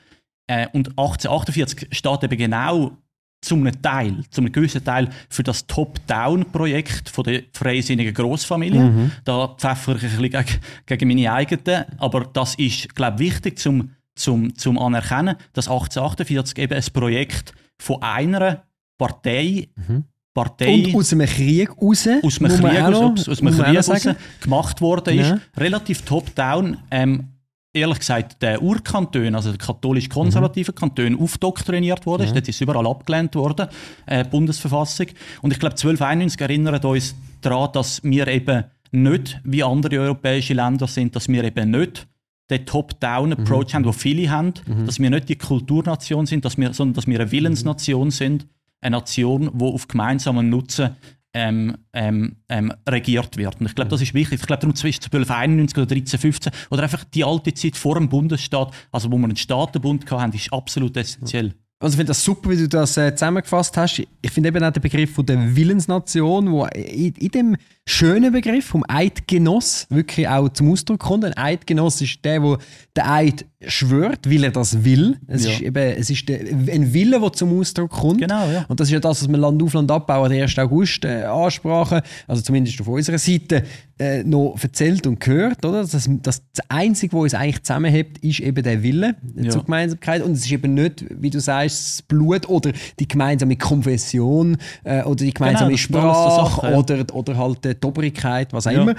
Äh, 0.47 0.67
und 0.73 0.89
1848 0.89 1.87
steht 1.91 2.23
eben 2.23 2.37
genau 2.37 2.97
zum 3.41 3.69
Teil, 3.81 4.23
zum 4.29 4.51
gewissen 4.51 4.83
Teil 4.83 5.09
für 5.29 5.43
das 5.43 5.65
Top-Down-Projekt 5.65 7.11
der 7.25 7.43
freisinnigen 7.53 8.13
Grossfamilie. 8.13 8.81
Mhm. 8.81 9.11
Da 9.23 9.47
pfeffere 9.47 9.97
ich 9.97 10.03
ein 10.03 10.21
bisschen 10.21 10.45
gegen, 10.45 10.61
gegen 10.85 11.07
meine 11.07 11.33
eigenen, 11.33 11.85
aber 11.97 12.21
das 12.25 12.55
ist, 12.55 12.93
glaube 12.93 13.23
ich, 13.23 13.31
wichtig 13.31 13.57
zum, 13.57 13.95
zum, 14.15 14.55
zum 14.55 14.77
anerkennen, 14.77 15.35
dass 15.53 15.67
1848 15.67 16.57
eben 16.59 16.73
ein 16.73 16.93
Projekt 16.93 17.53
von 17.81 18.01
einer 18.03 18.63
Partei 18.99 19.69
mhm. 19.75 20.05
Partei. 20.33 20.85
Und 20.85 20.95
aus 20.95 21.11
einem 21.13 21.27
Krieg 21.27 21.69
raus. 21.69 22.07
Aus 22.23 22.41
einem 22.41 22.57
Krieg 22.57 22.81
raus, 22.81 23.27
aus 23.27 23.41
einem 23.41 23.57
Krieg 23.57 23.89
raus 23.89 24.15
gemacht 24.41 24.81
worden 24.81 25.19
ist. 25.19 25.29
Ja. 25.29 25.39
Relativ 25.57 26.03
top-down. 26.03 26.77
Ähm, 26.89 27.27
ehrlich 27.73 27.99
gesagt, 27.99 28.41
der 28.41 28.61
Urkanton, 28.61 29.35
also 29.35 29.49
der 29.49 29.57
katholisch-konservative 29.57 30.71
mhm. 30.71 30.75
Kanton, 30.75 31.19
aufdoktriniert 31.19 32.05
worden 32.05 32.23
ist. 32.23 32.29
Ja. 32.29 32.35
Dort 32.35 32.47
ist 32.47 32.61
überall 32.61 32.87
abgelehnt 32.87 33.35
worden, 33.35 33.67
äh, 34.05 34.23
Bundesverfassung. 34.23 35.07
Und 35.41 35.51
ich 35.51 35.59
glaube, 35.59 35.75
1291 35.75 36.39
erinnert 36.41 36.85
uns 36.85 37.15
daran, 37.41 37.69
dass 37.73 38.03
wir 38.03 38.27
eben 38.27 38.65
nicht 38.91 39.39
wie 39.43 39.63
andere 39.63 39.99
europäische 39.99 40.53
Länder 40.53 40.87
sind, 40.87 41.15
dass 41.15 41.27
wir 41.27 41.43
eben 41.43 41.71
nicht 41.71 42.07
den 42.49 42.65
Top-Down-Approach 42.65 43.69
mhm. 43.69 43.73
haben, 43.73 43.83
den 43.83 43.93
viele 43.93 44.29
haben, 44.29 44.53
mhm. 44.67 44.85
dass 44.85 44.99
wir 44.99 45.09
nicht 45.09 45.29
die 45.29 45.37
Kulturnation 45.37 46.25
sind, 46.25 46.43
dass 46.43 46.57
wir, 46.57 46.73
sondern 46.73 46.95
dass 46.95 47.07
wir 47.07 47.19
eine 47.19 47.31
Willensnation 47.31 48.11
sind 48.11 48.45
eine 48.81 48.97
Nation, 48.97 49.51
die 49.53 49.65
auf 49.65 49.87
gemeinsamen 49.87 50.49
Nutzen 50.49 50.95
ähm, 51.33 51.77
ähm, 51.93 52.35
ähm, 52.49 52.73
regiert 52.87 53.37
wird. 53.37 53.59
Und 53.59 53.67
ich 53.67 53.75
glaube, 53.75 53.89
das 53.89 54.01
ist 54.01 54.13
wichtig. 54.13 54.41
Ich 54.41 54.47
glaube, 54.47 54.61
darum 54.61 54.75
zwischen 54.75 55.03
1291 55.03 55.77
oder 55.77 55.95
1315 55.95 56.51
oder 56.69 56.83
einfach 56.83 57.03
die 57.05 57.23
alte 57.23 57.53
Zeit 57.53 57.77
vor 57.77 57.95
dem 57.95 58.09
Bundesstaat, 58.09 58.73
also 58.91 59.11
wo 59.11 59.17
wir 59.17 59.25
einen 59.25 59.37
Staatenbund 59.37 60.09
hatten, 60.11 60.35
ist 60.35 60.51
absolut 60.51 60.97
essentiell. 60.97 61.53
Also 61.81 61.95
ich 61.95 61.97
finde 61.97 62.09
das 62.09 62.23
super, 62.23 62.51
wie 62.51 62.57
du 62.57 62.67
das 62.69 62.95
äh, 62.97 63.15
zusammengefasst 63.15 63.75
hast. 63.75 64.03
Ich 64.21 64.31
finde 64.31 64.49
eben 64.49 64.63
auch 64.63 64.71
den 64.71 64.83
Begriff 64.83 65.15
von 65.15 65.25
der 65.25 65.55
Willensnation, 65.55 66.51
wo 66.51 66.65
in, 66.65 67.13
in 67.15 67.29
dem 67.29 67.57
schönen 67.87 68.31
Begriff 68.31 68.67
vom 68.67 68.85
Eidgenoss 68.87 69.87
wirklich 69.89 70.27
auch 70.27 70.49
zum 70.49 70.71
Ausdruck 70.71 70.99
kommt. 70.99 71.25
Ein 71.25 71.35
Eidgenoss 71.35 71.99
ist 72.01 72.23
der, 72.23 72.39
der 72.39 72.57
den 72.95 73.03
Eid 73.03 73.45
schwört, 73.67 74.29
weil 74.29 74.43
er 74.43 74.51
das 74.51 74.83
will. 74.83 75.17
Es 75.27 75.45
ja. 75.45 75.51
ist 75.51 75.61
eben 75.61 75.93
es 75.97 76.09
ist 76.09 76.27
der, 76.27 76.39
ein 76.39 76.93
Wille, 76.93 77.19
der 77.19 77.33
zum 77.33 77.59
Ausdruck 77.59 77.91
kommt. 77.91 78.19
Genau, 78.19 78.49
ja. 78.49 78.65
Und 78.67 78.79
das 78.79 78.87
ist 78.87 78.93
ja 78.93 78.99
das, 78.99 79.21
was 79.21 79.29
wir 79.29 79.37
Land 79.37 79.61
auf 79.61 79.73
Land 79.73 79.91
abbauen, 79.91 80.31
der 80.31 80.43
1. 80.43 80.57
August 80.59 81.05
äh, 81.05 81.23
ansprachen, 81.23 82.01
also 82.27 82.41
zumindest 82.41 82.79
auf 82.81 82.87
unserer 82.87 83.17
Seite, 83.17 83.63
äh, 83.99 84.23
noch 84.23 84.57
erzählt 84.61 85.05
und 85.05 85.19
gehört. 85.19 85.63
Oder? 85.63 85.81
Das, 85.81 85.91
das, 85.91 86.41
das 86.53 86.69
Einzige, 86.69 87.15
was 87.15 87.23
uns 87.23 87.33
eigentlich 87.35 87.63
zusammenhält, 87.63 88.17
ist 88.19 88.39
eben 88.39 88.63
der 88.63 88.81
Wille 88.81 89.15
ja. 89.35 89.51
zur 89.51 89.63
Gemeinsamkeit. 89.63 90.23
Und 90.23 90.33
es 90.33 90.45
ist 90.45 90.51
eben 90.51 90.73
nicht, 90.73 91.05
wie 91.09 91.29
du 91.29 91.39
sagst, 91.39 91.99
das 91.99 92.01
Blut 92.01 92.49
oder 92.49 92.71
die 92.99 93.07
gemeinsame 93.07 93.57
Konfession 93.57 94.57
äh, 94.83 95.03
oder 95.03 95.23
die 95.23 95.33
gemeinsame 95.33 95.69
genau, 95.69 95.77
Sprache 95.77 96.35
Sache, 96.35 96.71
ja. 96.71 96.77
oder, 96.77 97.05
oder 97.13 97.37
halt 97.37 97.63
die 97.63 97.85
Obrigkeit, 97.85 98.51
was 98.53 98.65
auch 98.65 98.71
immer. 98.71 98.95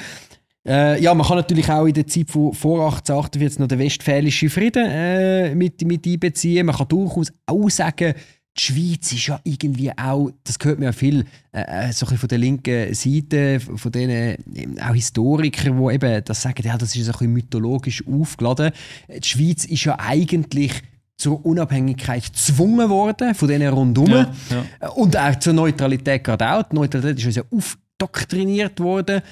Äh, 0.66 1.02
ja, 1.02 1.12
man 1.14 1.26
kann 1.26 1.36
natürlich 1.36 1.68
auch 1.68 1.86
in 1.86 1.94
der 1.94 2.06
Zeit 2.06 2.30
von 2.30 2.52
vor 2.52 2.84
1848 2.84 3.58
noch 3.58 3.66
den 3.66 3.78
Westfälischen 3.80 4.48
Frieden 4.48 4.86
äh, 4.88 5.54
mit, 5.54 5.82
mit 5.82 6.06
einbeziehen. 6.06 6.66
Man 6.66 6.76
kann 6.76 6.88
durchaus 6.88 7.32
auch 7.46 7.68
sagen, 7.68 8.14
die 8.56 8.60
Schweiz 8.60 9.12
ist 9.12 9.26
ja 9.26 9.40
irgendwie 9.44 9.90
auch, 9.96 10.30
das 10.44 10.58
gehört 10.58 10.78
mir 10.78 10.86
ja 10.86 10.92
viel, 10.92 11.24
äh, 11.52 11.88
äh 11.88 11.92
so 11.92 12.06
ein 12.06 12.18
von 12.18 12.28
der 12.28 12.38
linken 12.38 12.94
Seite, 12.94 13.60
von 13.60 13.90
denen 13.90 14.36
auch 14.80 14.94
Historikern, 14.94 15.78
die 15.78 15.94
eben 15.94 16.24
das 16.24 16.42
sagen, 16.42 16.62
ja, 16.64 16.76
das 16.76 16.94
ist 16.94 17.06
so 17.06 17.12
ein 17.12 17.12
bisschen 17.12 17.32
mythologisch 17.32 18.04
aufgeladen. 18.06 18.72
Die 19.08 19.26
Schweiz 19.26 19.64
ist 19.64 19.84
ja 19.84 19.98
eigentlich 19.98 20.82
zur 21.16 21.44
Unabhängigkeit 21.44 22.24
gezwungen 22.24 22.90
worden, 22.90 23.34
von 23.34 23.48
denen 23.48 23.72
rundherum. 23.72 24.10
Ja, 24.10 24.32
ja. 24.50 24.88
Und 24.90 25.16
auch 25.16 25.38
zur 25.38 25.52
Neutralität 25.54 26.24
gerade 26.24 26.52
auch. 26.52 26.62
Die 26.64 26.74
Neutralität 26.74 27.18
ist 27.18 27.26
uns 27.26 27.36
ja 27.36 27.42
aufdoktriniert 27.50 28.80
worden. 28.80 29.22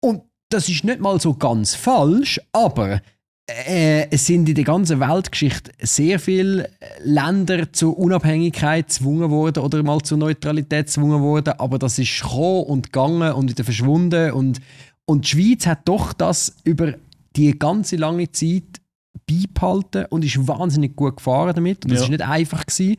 Und 0.00 0.22
das 0.48 0.68
ist 0.68 0.84
nicht 0.84 1.00
mal 1.00 1.20
so 1.20 1.34
ganz 1.34 1.74
falsch, 1.74 2.40
aber 2.52 3.00
äh, 3.48 4.08
es 4.10 4.26
sind 4.26 4.48
in 4.48 4.54
der 4.54 4.64
ganzen 4.64 5.00
Weltgeschichte 5.00 5.72
sehr 5.80 6.18
viele 6.18 6.70
Länder 7.02 7.72
zur 7.72 7.98
Unabhängigkeit 7.98 8.88
gezwungen 8.88 9.30
worden 9.30 9.62
oder 9.62 9.82
mal 9.82 10.00
zur 10.02 10.18
Neutralität 10.18 10.86
gezwungen 10.86 11.22
worden, 11.22 11.54
aber 11.58 11.78
das 11.78 11.98
ist 11.98 12.22
gekommen 12.22 12.64
und 12.64 12.92
gegangen 12.92 13.32
und 13.32 13.50
wieder 13.50 13.64
verschwunden 13.64 14.32
und, 14.32 14.60
und 15.04 15.24
die 15.24 15.28
Schweiz 15.28 15.66
hat 15.66 15.88
doch 15.88 16.12
das 16.12 16.56
über 16.64 16.94
die 17.36 17.56
ganze 17.58 17.96
lange 17.96 18.30
Zeit 18.32 18.80
beibehalten 19.26 20.06
und 20.10 20.24
ist 20.24 20.46
wahnsinnig 20.46 20.96
gut 20.96 21.16
gefahren 21.16 21.54
damit. 21.54 21.84
Und 21.84 21.92
das 21.92 22.02
ja. 22.02 22.08
nicht 22.08 22.22
einfach 22.22 22.66
gewesen. 22.66 22.96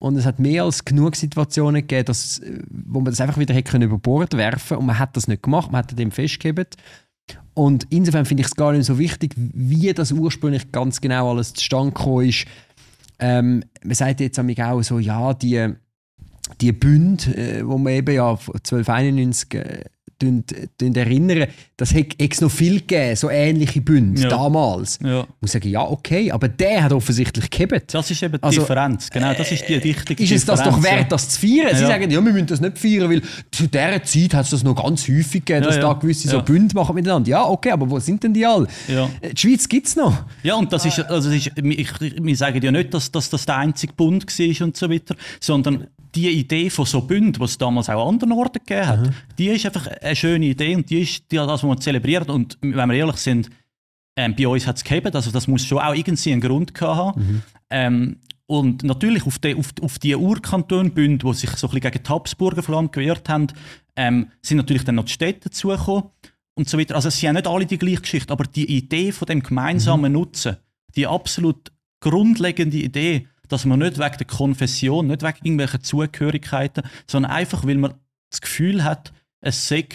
Und 0.00 0.16
es 0.16 0.26
hat 0.26 0.38
mehr 0.38 0.62
als 0.62 0.84
genug 0.84 1.16
Situationen 1.16 1.82
gegeben, 1.82 2.06
dass, 2.06 2.40
wo 2.70 3.00
man 3.00 3.06
das 3.06 3.20
einfach 3.20 3.38
wieder 3.38 3.54
hätte 3.54 3.76
über 3.78 3.98
Bord 3.98 4.36
werfen 4.36 4.76
und 4.76 4.86
man 4.86 4.98
hat 4.98 5.16
das 5.16 5.26
nicht 5.26 5.42
gemacht, 5.42 5.72
man 5.72 5.80
hat 5.80 5.98
dem 5.98 6.12
festgehalten. 6.12 6.76
Und 7.54 7.88
insofern 7.90 8.24
finde 8.24 8.42
ich 8.42 8.46
es 8.46 8.54
gar 8.54 8.72
nicht 8.72 8.86
so 8.86 8.98
wichtig, 8.98 9.34
wie 9.36 9.92
das 9.92 10.12
ursprünglich 10.12 10.70
ganz 10.70 11.00
genau 11.00 11.30
alles 11.30 11.54
zustande 11.54 11.92
gekommen 11.92 12.28
ist. 12.28 12.46
Ähm, 13.18 13.64
man 13.82 13.94
sagt 13.94 14.20
jetzt 14.20 14.38
auch 14.38 14.82
so, 14.82 15.00
ja, 15.00 15.34
die, 15.34 15.74
die 16.60 16.72
Bünde, 16.72 17.36
äh, 17.36 17.66
wo 17.66 17.76
man 17.76 17.94
eben 17.94 18.14
ja 18.14 18.30
1291 18.30 19.54
äh, 19.54 19.84
erinnern, 20.20 21.48
das 21.76 21.94
hat 21.94 22.06
es 22.18 22.40
noch 22.40 22.50
viel 22.50 22.80
gegeben, 22.80 23.16
so 23.16 23.30
ähnliche 23.30 23.80
Bünde 23.80 24.22
Ja. 24.22 24.28
damals. 24.28 24.98
Ja. 25.02 25.20
Ich 25.22 25.26
muss 25.40 25.52
sagen, 25.52 25.68
ja, 25.68 25.80
okay, 25.82 26.30
aber 26.30 26.48
der 26.48 26.84
hat 26.84 26.92
offensichtlich 26.92 27.48
gehabt. 27.50 27.94
Das 27.94 28.10
ist 28.10 28.22
eben 28.22 28.34
die 28.38 28.42
Also, 28.42 28.60
Differenz. 28.62 29.10
Genau, 29.10 29.32
das 29.34 29.52
ist 29.52 29.68
die 29.68 29.82
wichtige 29.82 30.22
Ist 30.22 30.32
es 30.32 30.44
das 30.44 30.62
doch 30.62 30.82
wert, 30.82 31.12
das 31.12 31.28
zu 31.30 31.40
feiern? 31.40 31.74
Sie 31.74 31.82
Ja. 31.82 31.88
sagen, 31.88 32.10
ja, 32.10 32.24
wir 32.24 32.32
müssen 32.32 32.46
das 32.46 32.60
nicht 32.60 32.78
feiern, 32.78 33.10
weil 33.10 33.22
zu 33.50 33.66
dieser 33.66 34.02
Zeit 34.02 34.34
hat 34.34 34.44
es 34.44 34.50
das 34.50 34.64
noch 34.64 34.82
ganz 34.82 35.02
häufig 35.08 35.44
gegeben, 35.44 35.62
dass 35.64 35.78
da 35.78 35.92
gewisse 35.92 36.28
so. 36.28 36.42
Bünde 36.42 36.74
machen 36.74 36.94
miteinander. 36.94 37.28
Ja, 37.30 37.44
okay, 37.46 37.70
aber 37.70 37.88
wo 37.88 37.98
sind 37.98 38.22
denn 38.24 38.34
die 38.34 38.44
alle? 38.46 38.66
Äh, 38.88 39.32
Die 39.34 39.36
Schweiz 39.40 39.68
gibt 39.68 39.86
es 39.86 39.96
noch. 39.96 40.24
Ja, 40.42 40.54
und 40.56 40.72
das 40.72 40.84
ist, 40.84 40.98
also 41.00 41.28
das 41.28 41.38
ist, 41.38 41.52
ich, 41.56 41.78
ich, 41.78 41.90
wir 42.22 42.36
sagen 42.36 42.60
ja 42.62 42.70
nicht, 42.70 42.92
dass, 42.94 43.10
dass 43.10 43.30
das 43.30 43.46
der 43.46 43.56
einzige 43.56 43.92
Bund 43.92 44.24
war 44.26 44.66
und 44.66 44.76
so 44.76 44.90
weiter, 44.90 45.14
sondern 45.40 45.86
die 46.14 46.30
Idee 46.30 46.70
von 46.70 46.86
so 46.86 47.02
Bünden, 47.02 47.40
was 47.40 47.52
es 47.52 47.58
damals 47.58 47.88
auch 47.88 48.02
an 48.02 48.14
anderen 48.14 48.32
Orten 48.32 48.60
gegeben 48.64 48.86
hat, 48.86 49.10
die 49.38 49.48
ist 49.48 49.66
einfach 49.66 49.86
eine 49.86 50.16
schöne 50.16 50.46
Idee 50.46 50.74
und 50.76 50.88
die 50.88 51.00
ist 51.00 51.30
die, 51.30 51.36
das, 51.36 51.48
was 51.48 51.62
man 51.62 51.80
zelebriert. 51.80 52.28
Und 52.30 52.58
wenn 52.60 52.88
wir 52.88 52.96
ehrlich 52.96 53.16
sind, 53.16 53.50
ähm, 54.16 54.34
bei 54.36 54.48
uns 54.48 54.66
hat 54.66 54.76
es 54.76 54.84
gegeben, 54.84 55.14
also 55.14 55.30
das 55.30 55.46
muss 55.46 55.64
schon 55.64 55.78
auch 55.78 55.94
irgendwie 55.94 56.32
einen 56.32 56.40
Grund 56.40 56.74
gehabt 56.74 56.96
haben. 56.96 57.42
Ähm, 57.70 58.16
und 58.46 58.82
natürlich 58.82 59.26
auf 59.26 59.38
die, 59.38 59.54
auf, 59.54 59.72
auf 59.82 59.98
die 59.98 60.16
Urkantonbünde, 60.16 61.26
die 61.26 61.34
sich 61.34 61.50
so 61.50 61.66
ein 61.66 61.74
bisschen 61.74 61.92
gegen 61.92 62.02
die 62.02 62.08
Habsburger 62.08 62.62
vor 62.62 62.76
allem 62.76 62.90
gewehrt 62.90 63.28
haben, 63.28 63.48
ähm, 63.94 64.28
sind 64.40 64.56
natürlich 64.56 64.84
dann 64.84 64.94
noch 64.94 65.04
die 65.04 65.12
Städte 65.12 65.50
dazugekommen 65.50 66.04
und 66.54 66.68
so 66.68 66.78
weiter. 66.78 66.94
Also 66.94 67.10
sie 67.10 67.28
haben 67.28 67.34
nicht 67.34 67.46
alle 67.46 67.66
die 67.66 67.78
gleiche 67.78 68.00
Geschichte, 68.00 68.32
aber 68.32 68.44
die 68.44 68.76
Idee 68.76 69.12
von 69.12 69.26
dem 69.26 69.42
gemeinsamen 69.42 70.12
Nutzen, 70.12 70.56
die 70.96 71.06
absolut 71.06 71.70
grundlegende 72.00 72.78
Idee, 72.78 73.26
dass 73.48 73.64
man 73.64 73.78
nicht 73.78 73.98
wegen 73.98 74.16
der 74.18 74.26
Konfession, 74.26 75.06
nicht 75.06 75.22
wegen 75.22 75.38
irgendwelcher 75.42 75.80
Zugehörigkeiten, 75.80 76.84
sondern 77.06 77.32
einfach, 77.32 77.66
weil 77.66 77.76
man 77.76 77.94
das 78.30 78.40
Gefühl 78.40 78.84
hat, 78.84 79.12
es 79.40 79.68
sei 79.68 79.88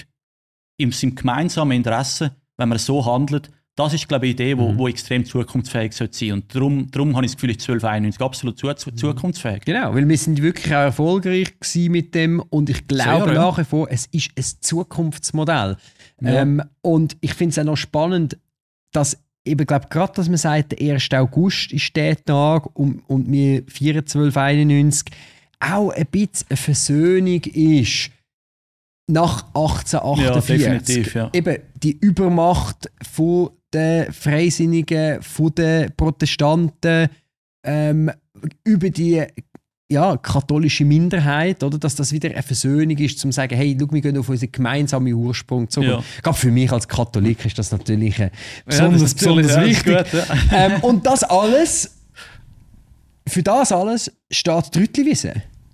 in 0.78 0.92
seinem 0.92 1.16
gemeinsamen 1.16 1.78
Interesse, 1.78 2.36
wenn 2.58 2.70
man 2.70 2.78
so 2.78 3.06
handelt, 3.06 3.52
das 3.76 3.94
ist, 3.94 4.08
glaube 4.08 4.28
ich, 4.28 4.39
eine 4.39 4.50
Idee, 4.50 4.56
die 4.56 4.78
wo 4.78 4.88
extrem 4.88 5.26
zukunftsfähig 5.26 5.94
sollte 5.94 6.16
sein. 6.16 6.34
Und 6.34 6.54
darum, 6.54 6.92
darum 6.92 7.16
habe 7.16 7.26
ich 7.26 7.32
das 7.32 7.38
Gefühl, 7.38 7.52
ist 7.52 7.62
1291 7.62 8.22
absolut 8.22 8.60
zu, 8.60 8.72
zu, 8.74 8.92
zukunftsfähig. 8.92 9.66
Genau, 9.66 9.96
weil 9.96 10.08
wir 10.08 10.18
sind 10.18 10.42
wirklich 10.42 10.74
auch 10.76 10.82
erfolgreich 10.82 11.54
mit 11.89 12.13
dem 12.13 12.39
und 12.39 12.70
ich 12.70 12.88
glaube 12.88 13.26
Sehr, 13.26 13.34
nach 13.34 13.58
wie 13.58 13.63
vor, 13.63 13.88
es 13.89 14.06
ist 14.08 14.32
ein 14.38 14.44
Zukunftsmodell. 14.62 15.78
Ja. 16.22 16.42
Ähm, 16.42 16.62
und 16.82 17.18
ich 17.22 17.34
finde 17.34 17.54
es 17.54 17.60
auch 17.60 17.63
noch 17.63 17.78
spannend, 17.78 18.38
dass 18.92 19.18
eben, 19.45 19.65
glaube 19.65 19.88
gerade, 19.89 20.13
dass 20.13 20.27
man 20.27 20.38
sagt, 20.38 20.71
der 20.79 20.95
1. 20.95 21.10
August 21.13 21.71
ist 21.71 21.95
der 21.95 22.23
Tag 22.23 22.67
und, 22.75 23.03
und 23.08 23.32
wir 23.32 23.65
2491 23.67 25.06
auch 25.60 25.91
ein 25.91 26.06
bisschen 26.08 26.47
eine 26.49 26.58
Versöhnung 26.58 27.41
ist 27.43 28.12
nach 29.08 29.45
1848. 29.47 30.62
Ja, 30.62 30.73
definitiv, 30.73 31.15
ja. 31.15 31.29
Eben 31.34 31.58
die 31.75 31.97
Übermacht 31.99 32.89
von 33.01 33.51
den 33.73 34.12
Freisinnigen, 34.12 35.21
von 35.21 35.53
den 35.56 35.93
Protestanten 35.95 37.10
ähm, 37.65 38.12
über 38.63 38.89
die 38.89 39.25
ja, 39.91 40.17
katholische 40.17 40.86
Minderheit, 40.86 41.63
oder? 41.63 41.78
dass 41.78 41.96
das 41.96 42.12
wieder 42.12 42.30
eine 42.32 42.41
Versöhnung 42.41 42.98
ist, 42.98 43.19
zum 43.19 43.32
zu 43.32 43.36
sagen, 43.36 43.56
hey, 43.56 43.78
schau, 43.80 43.91
wir 43.91 44.02
gehen 44.02 44.17
auf 44.17 44.30
unseren 44.30 44.52
gemeinsamen 44.52 45.13
Ursprung 45.13 45.69
zurück. 45.69 45.88
Ja. 45.88 46.04
Gerade 46.22 46.38
für 46.38 46.52
mich 46.52 46.72
als 46.72 46.88
Katholik 46.88 47.46
ist 47.46 47.58
das 47.60 47.72
natürlich 47.72 48.17
äh, 48.19 48.24
Ja, 48.24 48.30
besonders, 48.65 49.02
das 49.02 49.15
besonders 49.15 49.48
ja, 49.52 49.62
das 49.62 49.69
ist 49.69 49.86
wichtig. 49.86 50.12
gut, 50.12 50.24
ähm, 50.52 50.72
und 50.82 51.06
das 51.06 51.24
alles, 51.24 51.96
für 53.28 53.43
das 53.43 53.72
alles 53.72 54.12
steht 54.32 54.76
Rüttliwiese. 54.76 55.34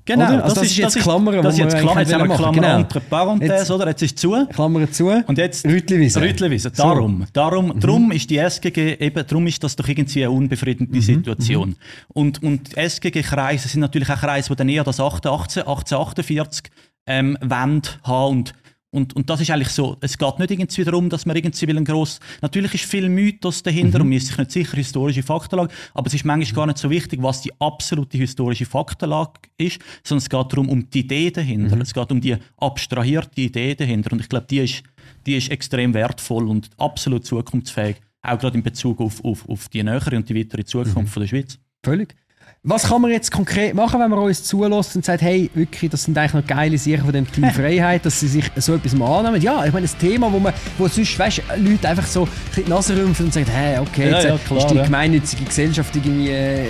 Genau? 0.09 0.41
Also 0.41 0.55
das 0.55 0.63
ist 0.63 0.77
jetzt 0.77 0.97
Klammern, 0.97 1.41
das 1.43 1.53
ist 1.53 1.59
jetzt 1.59 1.73
wir 1.73 1.81
Klammer, 1.81 1.97
eigentlich 1.97 2.07
jetzt 2.09 2.13
haben 2.19 2.21
wir 2.23 2.27
machen. 2.29 2.53
Klammer 2.53 2.67
Genau. 2.67 2.79
entre 2.79 2.99
Parenthèse, 2.99 3.59
Jetzt- 3.59 3.71
oder? 3.71 3.87
Jetzt 3.89 4.01
ist 4.01 4.15
es 4.15 4.21
zu. 4.21 4.47
Klammern 4.47 4.91
zu. 4.91 5.07
Und 5.09 5.37
jetzt 5.37 5.65
Rüttliwiese. 5.65 6.19
Rüttliwiese. 6.21 6.71
Darum, 6.71 7.25
darum, 7.31 7.79
darum 7.79 8.11
ist 8.11 8.29
die 8.29 8.37
SGG 8.37 8.95
eben, 8.99 9.23
darum 9.27 9.45
ist 9.45 9.63
das 9.63 9.75
doch 9.75 9.87
irgendwie 9.87 10.23
eine 10.23 10.31
unbefriedigende 10.31 11.01
Situation. 11.01 11.75
Und, 12.07 12.41
und 12.41 12.75
die 12.75 12.77
SGG-Kreise 12.77 13.67
sind 13.67 13.81
natürlich 13.81 14.09
auch 14.09 14.17
Kreise, 14.19 14.49
die 14.49 14.55
dann 14.55 14.69
eher 14.69 14.83
das 14.83 14.99
18, 14.99 15.29
1848 15.29 16.71
ähm, 17.05 17.37
wollen 17.41 17.81
haben 18.03 18.29
und 18.31 18.53
und, 18.91 19.15
und 19.15 19.29
das 19.29 19.41
ist 19.41 19.51
eigentlich 19.51 19.69
so, 19.69 19.97
es 20.01 20.17
geht 20.17 20.39
nicht 20.39 20.51
irgendwie 20.51 20.83
darum, 20.83 21.09
dass 21.09 21.25
man 21.25 21.35
irgendwie 21.35 21.67
will 21.67 21.77
ein 21.77 21.85
gross, 21.85 22.19
natürlich 22.41 22.73
ist 22.73 22.85
viel 22.85 23.07
Mythos 23.07 23.61
dahinter 23.61 24.01
und 24.01 24.09
man 24.09 24.17
ist 24.17 24.27
sich 24.27 24.37
nicht 24.37 24.51
sicher, 24.51 24.77
historische 24.77 25.21
Faktenlage, 25.21 25.71
aber 25.93 26.07
es 26.07 26.15
ist 26.15 26.25
manchmal 26.25 26.55
gar 26.55 26.65
nicht 26.67 26.79
so 26.79 26.89
wichtig, 26.89 27.21
was 27.21 27.41
die 27.41 27.51
absolute 27.59 28.17
historische 28.17 28.65
Faktenlage 28.65 29.41
ist, 29.57 29.79
sondern 30.03 30.23
es 30.23 30.29
geht 30.29 30.51
darum, 30.51 30.69
um 30.69 30.89
die 30.89 30.99
Idee 31.01 31.29
dahinter. 31.29 31.79
Es 31.81 31.93
geht 31.93 32.11
um 32.11 32.19
die 32.19 32.35
abstrahierte 32.57 33.41
Idee 33.41 33.75
dahinter 33.75 34.13
und 34.13 34.21
ich 34.21 34.29
glaube, 34.29 34.47
die 34.49 34.59
ist, 34.59 34.83
die 35.25 35.35
ist 35.35 35.51
extrem 35.51 35.93
wertvoll 35.93 36.47
und 36.47 36.71
absolut 36.77 37.25
zukunftsfähig, 37.25 37.97
auch 38.23 38.39
gerade 38.39 38.57
in 38.57 38.63
Bezug 38.63 39.01
auf, 39.01 39.23
auf, 39.23 39.47
auf 39.47 39.69
die 39.69 39.83
nähere 39.83 40.15
und 40.15 40.27
die 40.29 40.35
weitere 40.35 40.65
Zukunft 40.65 41.13
von 41.13 41.21
der 41.21 41.27
Schweiz. 41.27 41.59
Völlig. 41.83 42.15
Was 42.63 42.83
kann 42.89 43.01
man 43.01 43.11
jetzt 43.11 43.31
konkret 43.31 43.73
machen, 43.73 44.01
wenn 44.01 44.09
man 44.09 44.19
uns 44.19 44.43
zulässt 44.43 44.93
und 44.93 45.05
sagt, 45.05 45.21
hey, 45.21 45.49
wirklich, 45.53 45.89
das 45.91 46.03
sind 46.03 46.17
eigentlich 46.17 46.33
noch 46.33 46.45
geile 46.45 46.77
Sachen 46.77 47.05
von 47.05 47.13
dem 47.13 47.31
Team 47.31 47.49
Freiheit, 47.53 48.05
dass 48.05 48.19
sie 48.19 48.27
sich 48.27 48.51
so 48.57 48.75
etwas 48.75 48.93
mal 48.93 49.19
annehmen? 49.19 49.41
Ja, 49.41 49.63
ich 49.65 49.71
meine, 49.71 49.85
das 49.85 49.95
Thema, 49.95 50.29
wo 50.29 50.39
man, 50.39 50.53
wo 50.77 50.85
sonst, 50.89 51.17
weißt, 51.17 51.41
Leute 51.55 51.87
einfach 51.87 52.05
so 52.05 52.23
ein 52.23 52.29
bisschen 52.49 52.65
die 52.65 52.69
Nase 52.69 52.97
rümpfen 52.97 53.27
und 53.27 53.33
sagen, 53.33 53.45
hey, 53.49 53.79
okay, 53.79 54.09
Ja, 54.09 54.15
jetzt 54.17 54.23
ja, 54.27 54.35
äh, 54.35 54.37
klar, 54.39 54.59
ist 54.59 54.67
die 54.71 54.75
ja. 54.75 54.83
gemeinnützige 54.83 55.45
Gesellschaft 55.45 55.95
irgendwie 55.95 56.31
äh, 56.31 56.65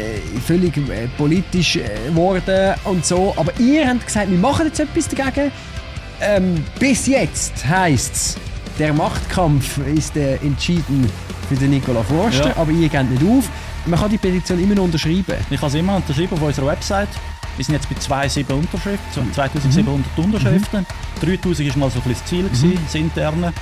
völlig 0.45 0.77
äh, 0.77 1.07
politisch 1.17 1.77
äh, 1.77 1.89
geworden 2.07 2.75
und 2.83 3.03
so. 3.03 3.33
Aber 3.35 3.51
ihr 3.59 3.87
habt 3.87 4.05
gesagt, 4.05 4.29
wir 4.29 4.37
machen 4.37 4.67
jetzt 4.67 4.79
etwas 4.79 5.07
dagegen. 5.07 5.51
Ähm, 6.21 6.63
bis 6.79 7.07
jetzt 7.07 7.65
heisst 7.67 8.13
es, 8.13 8.37
der 8.77 8.93
Machtkampf 8.93 9.79
ist 9.95 10.15
äh, 10.15 10.35
entschieden 10.35 11.09
für 11.49 11.55
den 11.55 11.71
Nikola 11.71 12.03
Forster, 12.03 12.49
Ja. 12.49 12.57
aber 12.57 12.71
ihr 12.71 12.89
geht 12.89 13.09
nicht 13.09 13.23
auf. 13.23 13.49
Man 13.85 13.99
kann 13.99 14.09
die 14.09 14.17
Petition 14.17 14.59
immer 14.59 14.75
noch 14.75 14.83
unterschreiben. 14.83 15.35
Ich 15.49 15.59
kann 15.59 15.69
es 15.69 15.75
immer 15.75 15.95
unterschreiben 15.95 16.33
auf 16.33 16.41
unserer 16.41 16.67
Website. 16.67 17.09
Wir 17.55 17.65
sind 17.65 17.75
jetzt 17.75 17.89
bei 17.89 17.95
2700 17.95 18.65
Unterschriften, 18.65 19.11
so 19.13 19.33
2700 19.33 20.17
Unterschriften. 20.17 20.85
3000 21.21 21.69
war 21.71 21.77
mal 21.77 21.89
so 21.89 21.99
ein 21.99 22.03
bisschen 22.03 22.13
das 22.13 22.29
Ziel, 22.29 22.43
gewesen, 22.43 22.79
das 22.85 22.95
interne. 22.95 23.53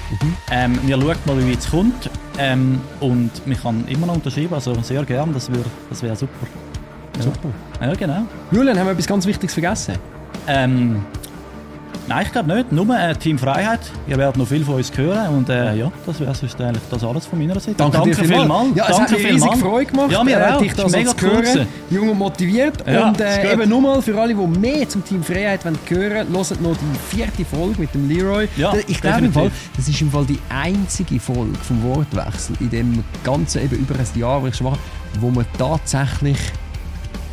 Ähm, 0.52 0.80
wir 0.84 1.02
schauen 1.02 1.16
mal, 1.26 1.38
wie 1.40 1.52
weit 1.52 1.60
es 1.60 1.70
kommt. 1.72 2.10
Ähm, 2.38 2.80
und 3.00 3.48
man 3.48 3.58
kann 3.58 3.88
immer 3.88 4.06
noch 4.06 4.16
unterschreiben, 4.16 4.54
also 4.54 4.80
sehr 4.84 5.04
gern, 5.04 5.34
das 5.34 5.50
wäre 5.52 5.66
das 5.90 6.04
wär 6.04 6.16
super. 6.16 6.46
Super. 7.20 7.50
Ja, 7.82 7.94
genau. 7.96 8.28
Julian, 8.52 8.78
haben 8.78 8.86
wir 8.86 8.92
etwas 8.92 9.08
ganz 9.08 9.26
Wichtiges 9.26 9.54
vergessen? 9.54 9.96
Ähm, 10.48 11.04
nein, 12.08 12.26
ich 12.26 12.32
glaube 12.32 12.54
nicht. 12.56 12.72
Nur 12.72 12.98
äh, 12.98 13.16
Team 13.16 13.38
Freiheit. 13.38 13.80
Ihr 14.08 14.18
werdet 14.18 14.38
noch 14.38 14.48
viel 14.48 14.64
von 14.64 14.76
uns 14.76 14.92
hören. 14.96 15.36
Und 15.36 15.50
äh, 15.50 15.76
ja, 15.76 15.92
das 16.06 16.20
wäre 16.20 16.34
sonst 16.36 16.60
eigentlich 16.62 16.84
das 16.90 17.04
alles 17.04 17.26
von 17.26 17.40
meiner 17.40 17.60
Seite. 17.60 17.76
dir 18.04 18.16
vielmals. 18.16 18.76
Ja, 18.76 18.86
es 18.90 18.98
Danke 18.98 19.12
hat 19.14 19.20
mir 19.22 19.30
riesig. 19.30 19.56
Freude 19.58 19.86
gemacht, 19.92 20.12
Ja, 20.12 20.24
mir 20.24 20.40
äh, 20.40 20.52
auch. 20.54 20.62
dich 20.62 20.74
Das 20.74 20.92
mega 20.92 21.16
zu 21.16 21.26
hören. 21.26 21.42
gewesen. 21.42 21.68
Jung 21.90 22.10
und 22.10 22.18
motiviert. 22.18 22.84
Ja, 22.88 23.08
und 23.10 23.22
äh, 23.22 23.54
eben 23.54 23.70
nur 23.70 23.82
mal 23.82 24.02
für 24.02 24.20
alle, 24.20 24.34
die 24.34 24.60
mehr 24.60 24.88
zum 24.90 25.04
Team 25.04 25.24
Freiheit 25.24 25.64
wollen 25.66 25.78
hören 25.88 26.34
wollen, 26.34 26.46
hört 26.46 26.62
noch 26.62 26.76
die 26.78 27.16
vierte 27.16 27.46
Folge 27.46 27.80
mit 27.82 27.94
dem 27.94 28.08
Leroy. 28.10 28.48
Ja, 28.58 28.74
ich 28.88 29.02
glaube 29.02 29.20
im 29.26 29.34
definitiv. 29.34 29.34
Fall, 29.34 29.52
das 29.76 29.88
ist 29.88 30.02
im 30.02 30.12
Fall 30.12 30.26
die 30.26 30.40
einzige 30.50 31.20
Folge 31.20 31.56
vom 31.68 31.84
Wortwechsel 31.84 32.56
in 32.60 32.70
dem 32.70 33.04
ganzen 33.24 33.64
eben 33.64 33.76
über 33.78 33.96
ein 33.96 34.20
Jahr, 34.20 34.42
wo 34.42 34.48
ich 34.48 34.56
schon 34.56 34.68
mache, 34.68 34.80
wo 35.20 35.30
man 35.30 35.46
tatsächlich 35.58 36.38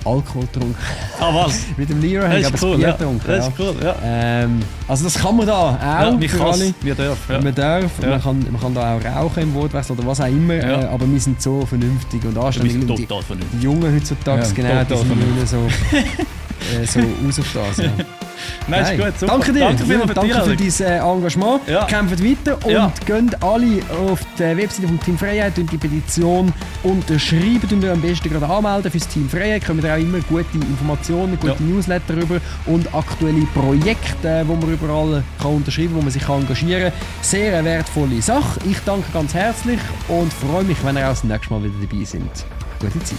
Alkohol 0.05 0.43
getrunken 0.53 0.77
Ah, 1.21 1.31
was? 1.35 1.59
Mit 1.77 1.89
dem 1.89 2.01
Leroy 2.01 2.27
habe 2.27 2.39
ich 2.41 2.47
Das 2.47 2.53
aber 2.53 2.57
ist 2.57 2.63
ein 2.65 2.69
cool, 2.71 2.77
Bier 2.77 2.87
ja. 2.89 2.93
getrunken. 2.93 3.27
Das 3.27 3.49
ist 3.49 3.53
cool, 3.59 3.75
ja. 3.83 3.97
Ähm, 4.05 4.61
also 4.89 5.05
das 5.05 5.15
kann 5.15 5.37
man 5.37 5.47
da 5.47 5.55
auch 5.55 5.81
Ja, 5.81 6.21
wir 6.21 6.29
wir 6.83 6.95
dürfen. 6.95 7.33
Ja. 7.33 7.41
Man 7.41 7.55
darf, 7.55 7.91
Ja. 8.03 8.09
man, 8.11 8.23
kann, 8.23 8.47
man 8.53 8.61
kann 8.61 8.75
da 8.75 8.97
auch 8.97 9.05
rauchen 9.05 9.43
im 9.43 9.55
Wortwechsel 9.55 9.97
oder 9.97 10.07
was 10.07 10.21
auch 10.21 10.27
immer, 10.27 10.55
Ja. 10.55 10.83
äh, 10.83 10.85
aber 10.87 11.11
wir 11.11 11.21
sind 11.21 11.41
so 11.41 11.65
vernünftig 11.67 12.25
und 12.25 12.37
anständig. 12.39 12.75
Und 12.89 12.99
die, 12.99 13.07
total 13.07 13.23
vernünftig. 13.23 13.59
die 13.61 13.65
Jungen 13.65 13.95
heutzutage, 13.95 14.43
genau, 14.55 14.85
die 14.85 14.97
sind 14.97 15.49
so, 15.49 15.57
äh, 15.97 16.87
so 16.87 17.01
aus 17.29 17.39
auf 17.41 17.53
das. 17.55 17.87
Nein, 18.67 18.99
ist 18.99 19.05
gut, 19.05 19.19
super. 19.21 19.33
Danke 19.33 19.53
dir, 19.53 19.61
Danke 19.61 19.85
ja, 19.85 20.07
für 20.07 20.15
danke 20.15 20.43
für 20.43 20.57
dein 20.57 20.93
äh, 20.93 20.99
Engagement. 20.99 21.61
Ja. 21.69 21.85
Kämpft 21.85 22.25
weiter 22.25 22.59
und 22.65 22.73
Ja. 22.73 22.93
geht 23.05 23.43
alle 23.43 23.81
auf 24.11 24.21
der 24.39 24.57
Webseite 24.57 24.89
vom 24.89 25.01
Team 25.01 25.19
Freiheit 25.19 25.59
und 25.59 25.71
die 25.71 25.77
Petition 25.79 26.53
unterschreiben 26.83 27.69
und 27.71 27.85
am 27.85 28.01
besten 28.01 28.31
gerade 28.31 28.47
anmelden 28.47 28.91
fürs 28.91 29.09
Team 29.09 29.29
Freiheit. 29.29 29.65
Kommen 29.67 29.81
da 29.81 29.95
auch 29.95 29.99
immer 29.99 30.19
gute 30.29 30.47
Informationen, 30.55 31.39
gute 31.41 31.55
Ja. 31.55 31.61
Newsletter 31.61 32.17
rüber 32.17 32.41
und 32.67 32.93
aktuelle 32.95 33.47
Projekte, 33.55 34.45
wo 34.47 34.55
man 34.55 34.73
überall 34.73 35.23
kann 35.41 35.55
unterschreiben 35.55 35.89
kann, 35.89 35.97
wo 35.97 36.03
man 36.03 36.11
sich 36.11 36.23
kann 36.25 36.41
engagieren 36.41 36.85
kann. 36.85 36.93
Sehr 37.23 37.59
eine 37.59 37.65
wertvolle 37.69 38.21
Sache. 38.23 38.61
Ich 38.69 38.79
danke 38.85 39.07
ganz 39.13 39.35
herzlich 39.35 39.81
und 40.09 40.33
freue 40.33 40.65
mich, 40.65 40.79
wenn 40.85 40.97
ihr 40.97 41.05
auch 41.05 41.11
das 41.11 41.25
nächste 41.25 41.53
Mal 41.53 41.63
wieder 41.65 41.75
dabei 41.81 42.05
sind. 42.05 42.31
Gute 42.81 42.99
Zeit. 43.05 43.19